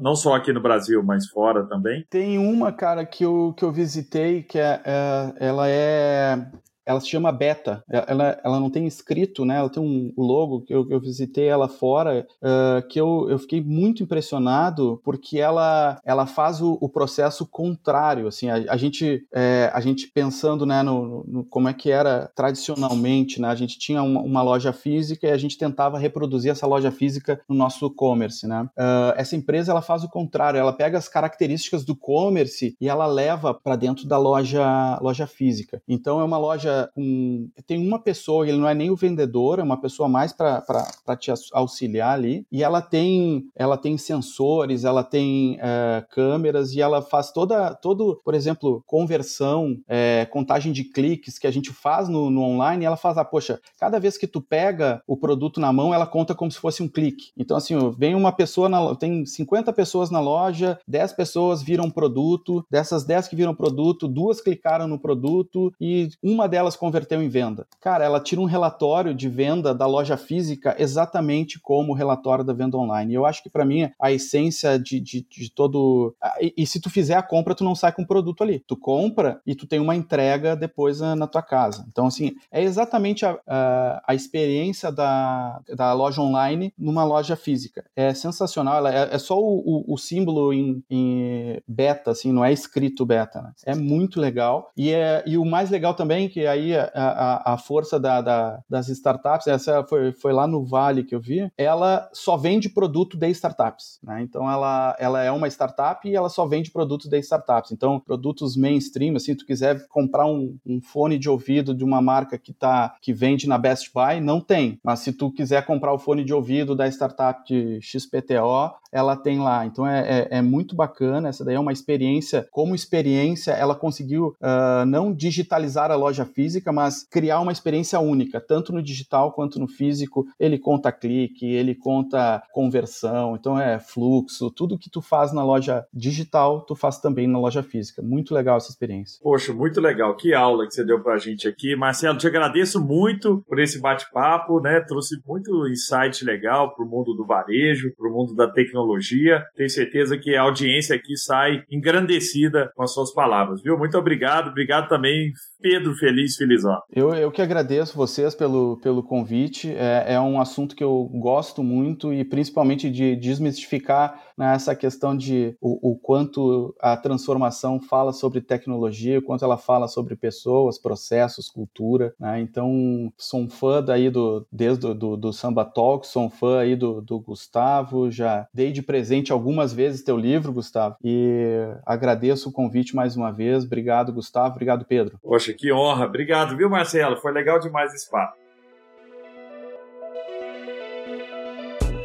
Não 0.00 0.14
só 0.14 0.34
aqui 0.34 0.52
no 0.52 0.60
Brasil, 0.60 1.02
mas 1.02 1.28
fora 1.28 1.66
também? 1.66 2.04
Tem 2.08 2.38
uma, 2.38 2.72
cara, 2.72 3.04
que 3.04 3.24
eu, 3.24 3.54
que 3.56 3.64
eu 3.64 3.72
visitei, 3.72 4.42
que 4.42 4.58
é, 4.58 4.80
é 4.84 5.32
ela 5.38 5.68
é 5.68 6.46
ela 6.90 7.00
se 7.00 7.08
chama 7.08 7.30
Beta. 7.30 7.84
Ela, 7.88 8.40
ela 8.42 8.60
não 8.60 8.68
tem 8.68 8.86
escrito, 8.86 9.44
né? 9.44 9.56
Ela 9.56 9.70
tem 9.70 9.82
um 9.82 10.12
logo 10.16 10.62
que 10.62 10.74
eu, 10.74 10.86
eu 10.90 11.00
visitei 11.00 11.46
ela 11.46 11.68
fora, 11.68 12.26
uh, 12.42 12.86
que 12.88 13.00
eu, 13.00 13.26
eu 13.30 13.38
fiquei 13.38 13.60
muito 13.62 14.02
impressionado 14.02 15.00
porque 15.04 15.38
ela, 15.38 16.00
ela 16.04 16.26
faz 16.26 16.60
o, 16.60 16.76
o 16.80 16.88
processo 16.88 17.46
contrário. 17.46 18.26
Assim, 18.26 18.50
a, 18.50 18.56
a 18.68 18.76
gente, 18.76 19.24
é, 19.32 19.70
a 19.72 19.80
gente 19.80 20.08
pensando, 20.08 20.66
né, 20.66 20.82
no, 20.82 21.24
no, 21.26 21.44
como 21.44 21.68
é 21.68 21.72
que 21.72 21.90
era 21.90 22.30
tradicionalmente, 22.34 23.40
né? 23.40 23.48
A 23.48 23.54
gente 23.54 23.78
tinha 23.78 24.02
uma, 24.02 24.20
uma, 24.20 24.42
loja 24.42 24.72
física 24.72 25.28
e 25.28 25.30
a 25.30 25.38
gente 25.38 25.56
tentava 25.56 25.98
reproduzir 25.98 26.50
essa 26.50 26.66
loja 26.66 26.90
física 26.90 27.40
no 27.48 27.54
nosso 27.54 27.86
e-commerce, 27.86 28.46
né? 28.46 28.68
Uh, 28.76 29.14
essa 29.16 29.36
empresa 29.36 29.70
ela 29.70 29.82
faz 29.82 30.02
o 30.02 30.08
contrário. 30.08 30.58
Ela 30.58 30.72
pega 30.72 30.98
as 30.98 31.08
características 31.08 31.84
do 31.84 31.92
e-commerce 31.92 32.74
e 32.80 32.88
ela 32.88 33.06
leva 33.06 33.54
para 33.54 33.76
dentro 33.76 34.08
da 34.08 34.18
loja, 34.18 34.98
loja 35.00 35.26
física. 35.26 35.80
Então 35.86 36.20
é 36.20 36.24
uma 36.24 36.38
loja 36.38 36.79
com. 36.88 37.48
Tem 37.66 37.84
uma 37.84 37.98
pessoa, 37.98 38.46
ele 38.46 38.58
não 38.58 38.68
é 38.68 38.74
nem 38.74 38.90
o 38.90 38.96
vendedor, 38.96 39.58
é 39.58 39.62
uma 39.62 39.80
pessoa 39.80 40.08
mais 40.08 40.32
para 40.32 41.16
te 41.18 41.32
auxiliar 41.52 42.14
ali. 42.14 42.46
E 42.50 42.62
ela 42.62 42.80
tem, 42.82 43.46
ela 43.56 43.76
tem 43.76 43.96
sensores, 43.98 44.84
ela 44.84 45.02
tem 45.02 45.58
é, 45.60 46.04
câmeras 46.10 46.72
e 46.72 46.80
ela 46.80 47.02
faz 47.02 47.32
toda, 47.32 47.74
todo, 47.74 48.20
por 48.24 48.34
exemplo, 48.34 48.82
conversão, 48.86 49.76
é, 49.88 50.26
contagem 50.26 50.72
de 50.72 50.84
cliques 50.84 51.38
que 51.38 51.46
a 51.46 51.50
gente 51.50 51.72
faz 51.72 52.08
no, 52.08 52.30
no 52.30 52.42
online. 52.42 52.84
Ela 52.84 52.96
faz, 52.96 53.18
ah, 53.18 53.24
poxa, 53.24 53.60
cada 53.78 53.98
vez 53.98 54.16
que 54.16 54.26
tu 54.26 54.40
pega 54.40 55.02
o 55.06 55.16
produto 55.16 55.60
na 55.60 55.72
mão, 55.72 55.94
ela 55.94 56.06
conta 56.06 56.34
como 56.34 56.50
se 56.50 56.58
fosse 56.58 56.82
um 56.82 56.88
clique. 56.88 57.30
Então, 57.36 57.56
assim, 57.56 57.74
vem 57.96 58.14
uma 58.14 58.32
pessoa, 58.32 58.68
na, 58.68 58.94
tem 58.94 59.24
50 59.24 59.72
pessoas 59.72 60.10
na 60.10 60.20
loja, 60.20 60.78
10 60.86 61.12
pessoas 61.12 61.62
viram 61.62 61.90
produto, 61.90 62.64
dessas 62.70 63.04
10 63.04 63.28
que 63.28 63.36
viram 63.36 63.54
produto, 63.54 64.08
duas 64.08 64.40
clicaram 64.40 64.86
no 64.86 64.98
produto 64.98 65.72
e 65.80 66.08
uma 66.22 66.48
delas 66.48 66.59
elas 66.60 66.76
converteu 66.76 67.22
em 67.22 67.28
venda? 67.28 67.66
Cara, 67.80 68.04
ela 68.04 68.20
tira 68.20 68.40
um 68.40 68.44
relatório 68.44 69.14
de 69.14 69.28
venda 69.28 69.74
da 69.74 69.86
loja 69.86 70.16
física 70.16 70.76
exatamente 70.78 71.58
como 71.58 71.92
o 71.92 71.96
relatório 71.96 72.44
da 72.44 72.52
venda 72.52 72.76
online. 72.76 73.14
Eu 73.14 73.26
acho 73.26 73.42
que 73.42 73.50
para 73.50 73.64
mim 73.64 73.90
a 74.00 74.12
essência 74.12 74.78
de, 74.78 75.00
de, 75.00 75.26
de 75.28 75.50
todo. 75.50 76.14
E, 76.40 76.54
e, 76.56 76.66
se 76.66 76.80
tu 76.80 76.90
fizer 76.90 77.14
a 77.14 77.22
compra, 77.22 77.54
tu 77.54 77.64
não 77.64 77.74
sai 77.74 77.92
com 77.92 78.02
o 78.02 78.06
produto 78.06 78.42
ali. 78.42 78.60
Tu 78.60 78.76
compra 78.76 79.40
e 79.46 79.54
tu 79.54 79.66
tem 79.66 79.80
uma 79.80 79.96
entrega 79.96 80.54
depois 80.54 81.00
na, 81.00 81.16
na 81.16 81.26
tua 81.26 81.42
casa. 81.42 81.86
Então, 81.90 82.06
assim, 82.06 82.32
é 82.50 82.62
exatamente 82.62 83.24
a, 83.24 83.38
a, 83.46 84.02
a, 84.08 84.14
experiência 84.14 84.90
da, 84.92 85.60
da 85.74 85.92
loja 85.92 86.20
online 86.20 86.72
numa 86.78 87.04
loja 87.04 87.36
física. 87.36 87.84
É 87.96 88.12
sensacional. 88.14 88.86
É, 88.86 89.14
é, 89.14 89.18
só 89.18 89.38
o, 89.38 89.58
o, 89.58 89.94
o 89.94 89.98
símbolo 89.98 90.52
em, 90.52 90.82
em, 90.90 91.60
beta, 91.66 92.10
assim, 92.10 92.32
não 92.32 92.44
é 92.44 92.52
escrito 92.52 93.06
beta. 93.06 93.42
Né? 93.42 93.52
É 93.66 93.74
muito 93.74 94.20
legal. 94.20 94.70
E, 94.76 94.90
é, 94.90 95.22
e 95.26 95.36
o 95.38 95.44
mais 95.44 95.70
legal 95.70 95.94
também, 95.94 96.28
que 96.28 96.46
aí 96.50 96.76
a, 96.76 96.90
a, 96.94 97.54
a 97.54 97.58
força 97.58 97.98
da, 97.98 98.20
da, 98.20 98.60
das 98.68 98.88
startups, 98.88 99.46
essa 99.46 99.84
foi, 99.84 100.12
foi 100.12 100.32
lá 100.32 100.46
no 100.46 100.64
Vale 100.64 101.04
que 101.04 101.14
eu 101.14 101.20
vi, 101.20 101.50
ela 101.56 102.08
só 102.12 102.36
vende 102.36 102.68
produto 102.68 103.16
de 103.16 103.28
startups. 103.30 103.98
Né? 104.02 104.22
Então 104.22 104.50
ela, 104.50 104.96
ela 104.98 105.22
é 105.22 105.30
uma 105.30 105.48
startup 105.48 106.08
e 106.08 106.14
ela 106.14 106.28
só 106.28 106.46
vende 106.46 106.70
produtos 106.70 107.08
de 107.08 107.18
startups. 107.18 107.72
Então, 107.72 108.00
produtos 108.00 108.56
mainstream, 108.56 109.16
assim, 109.16 109.34
tu 109.34 109.46
quiser 109.46 109.86
comprar 109.88 110.26
um, 110.26 110.56
um 110.66 110.80
fone 110.80 111.18
de 111.18 111.28
ouvido 111.28 111.74
de 111.74 111.84
uma 111.84 112.00
marca 112.00 112.38
que, 112.38 112.52
tá, 112.52 112.94
que 113.00 113.12
vende 113.12 113.48
na 113.48 113.58
Best 113.58 113.90
Buy, 113.94 114.20
não 114.20 114.40
tem. 114.40 114.78
Mas 114.82 115.00
se 115.00 115.12
tu 115.12 115.30
quiser 115.30 115.64
comprar 115.64 115.92
o 115.92 115.98
fone 115.98 116.24
de 116.24 116.32
ouvido 116.32 116.74
da 116.74 116.88
startup 116.88 117.42
de 117.46 117.80
XPTO, 117.80 118.74
ela 118.92 119.16
tem 119.16 119.38
lá. 119.38 119.64
Então 119.64 119.86
é, 119.86 120.28
é, 120.30 120.38
é 120.38 120.42
muito 120.42 120.74
bacana. 120.74 121.28
Essa 121.28 121.44
daí 121.44 121.54
é 121.54 121.60
uma 121.60 121.72
experiência. 121.72 122.46
Como 122.50 122.74
experiência, 122.74 123.52
ela 123.52 123.74
conseguiu 123.74 124.34
uh, 124.40 124.84
não 124.86 125.12
digitalizar 125.12 125.90
a 125.90 125.96
loja 125.96 126.24
física 126.24 126.39
física, 126.40 126.72
mas 126.72 127.06
criar 127.10 127.40
uma 127.40 127.52
experiência 127.52 128.00
única, 128.00 128.40
tanto 128.40 128.72
no 128.72 128.82
digital 128.82 129.32
quanto 129.32 129.58
no 129.58 129.68
físico. 129.68 130.26
Ele 130.38 130.58
conta 130.58 130.90
clique, 130.90 131.44
ele 131.44 131.74
conta 131.74 132.42
conversão, 132.52 133.36
então 133.36 133.60
é 133.60 133.78
fluxo, 133.78 134.50
tudo 134.50 134.78
que 134.78 134.88
tu 134.88 135.02
faz 135.02 135.34
na 135.34 135.44
loja 135.44 135.84
digital, 135.92 136.62
tu 136.62 136.74
faz 136.74 136.98
também 136.98 137.26
na 137.26 137.38
loja 137.38 137.62
física. 137.62 138.00
Muito 138.00 138.34
legal 138.34 138.56
essa 138.56 138.70
experiência. 138.70 139.20
Poxa, 139.22 139.52
muito 139.52 139.80
legal. 139.80 140.16
Que 140.16 140.32
aula 140.32 140.66
que 140.66 140.72
você 140.72 140.82
deu 140.82 141.02
pra 141.02 141.18
gente 141.18 141.46
aqui. 141.46 141.76
Marcelo, 141.76 142.16
te 142.16 142.26
agradeço 142.26 142.80
muito 142.80 143.44
por 143.46 143.58
esse 143.58 143.78
bate-papo, 143.78 144.60
né? 144.60 144.80
Trouxe 144.80 145.16
muito 145.26 145.68
insight 145.68 146.24
legal 146.24 146.74
pro 146.74 146.86
mundo 146.86 147.12
do 147.14 147.26
varejo, 147.26 147.92
pro 147.96 148.10
mundo 148.10 148.34
da 148.34 148.48
tecnologia. 148.48 149.44
Tenho 149.54 149.68
certeza 149.68 150.16
que 150.16 150.34
a 150.34 150.42
audiência 150.42 150.96
aqui 150.96 151.16
sai 151.18 151.64
engrandecida 151.70 152.72
com 152.74 152.82
as 152.82 152.94
suas 152.94 153.12
palavras, 153.12 153.62
viu? 153.62 153.76
Muito 153.76 153.98
obrigado. 153.98 154.48
Obrigado 154.48 154.88
também, 154.88 155.32
Pedro 155.60 155.94
Feliz 155.96 156.29
Filizó. 156.36 156.82
Eu, 156.92 157.14
eu 157.14 157.30
que 157.30 157.42
agradeço 157.42 157.96
vocês 157.96 158.34
pelo, 158.34 158.78
pelo 158.82 159.02
convite. 159.02 159.74
É, 159.74 160.14
é 160.14 160.20
um 160.20 160.40
assunto 160.40 160.74
que 160.74 160.84
eu 160.84 161.10
gosto 161.14 161.62
muito 161.62 162.12
e 162.12 162.24
principalmente 162.24 162.90
de 162.90 163.16
desmistificar 163.16 164.20
né, 164.36 164.54
essa 164.54 164.74
questão 164.74 165.14
de 165.14 165.54
o, 165.60 165.90
o, 165.90 165.96
quanto 165.96 166.74
a 166.80 166.96
transformação 166.96 167.78
fala 167.78 168.10
sobre 168.12 168.40
tecnologia, 168.40 169.18
o 169.18 169.22
quanto 169.22 169.44
ela 169.44 169.58
fala 169.58 169.86
sobre 169.86 170.16
pessoas, 170.16 170.78
processos, 170.78 171.50
cultura. 171.50 172.14
Né? 172.18 172.40
Então, 172.40 173.12
sou 173.18 173.40
um 173.40 173.50
fã 173.50 173.82
daí 173.82 174.08
do, 174.08 174.46
desde 174.50 174.80
do, 174.80 174.94
do, 174.94 175.16
do 175.16 175.32
Samba 175.32 175.64
Talk, 175.64 176.06
sou 176.06 176.24
um 176.24 176.30
fã 176.30 176.60
aí 176.60 176.74
do, 176.74 177.02
do 177.02 177.20
Gustavo, 177.20 178.10
já 178.10 178.48
dei 178.54 178.72
de 178.72 178.80
presente 178.82 179.30
algumas 179.30 179.74
vezes 179.74 180.02
teu 180.02 180.16
livro, 180.16 180.52
Gustavo, 180.52 180.96
e 181.04 181.66
agradeço 181.84 182.48
o 182.48 182.52
convite 182.52 182.96
mais 182.96 183.16
uma 183.16 183.30
vez. 183.30 183.64
Obrigado, 183.64 184.12
Gustavo. 184.12 184.52
Obrigado, 184.52 184.86
Pedro. 184.86 185.18
Poxa, 185.22 185.52
que 185.52 185.70
honra. 185.70 186.04
Obrigado, 186.20 186.54
viu, 186.54 186.68
Marcelo? 186.68 187.16
Foi 187.16 187.32
legal 187.32 187.58
demais 187.58 187.94
esse 187.94 188.10
papo. 188.10 188.36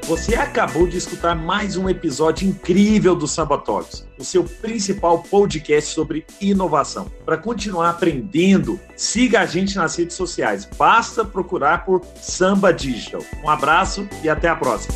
Você 0.04 0.36
acabou 0.36 0.88
de 0.88 0.96
escutar 0.96 1.36
mais 1.36 1.76
um 1.76 1.90
episódio 1.90 2.48
incrível 2.48 3.14
do 3.14 3.28
Samba 3.28 3.58
Talks, 3.58 4.08
o 4.18 4.24
seu 4.24 4.46
principal 4.46 5.22
podcast 5.24 5.94
sobre 5.94 6.26
inovação. 6.40 7.12
Para 7.26 7.38
continuar 7.38 7.90
aprendendo, 7.90 8.80
siga 8.96 9.42
a 9.42 9.46
gente 9.46 9.76
nas 9.76 9.98
redes 9.98 10.16
sociais. 10.16 10.64
Basta 10.64 11.26
procurar 11.26 11.84
por 11.84 12.02
Samba 12.16 12.72
Digital. 12.72 13.22
Um 13.44 13.50
abraço 13.50 14.08
e 14.24 14.30
até 14.30 14.48
a 14.48 14.56
próxima. 14.56 14.96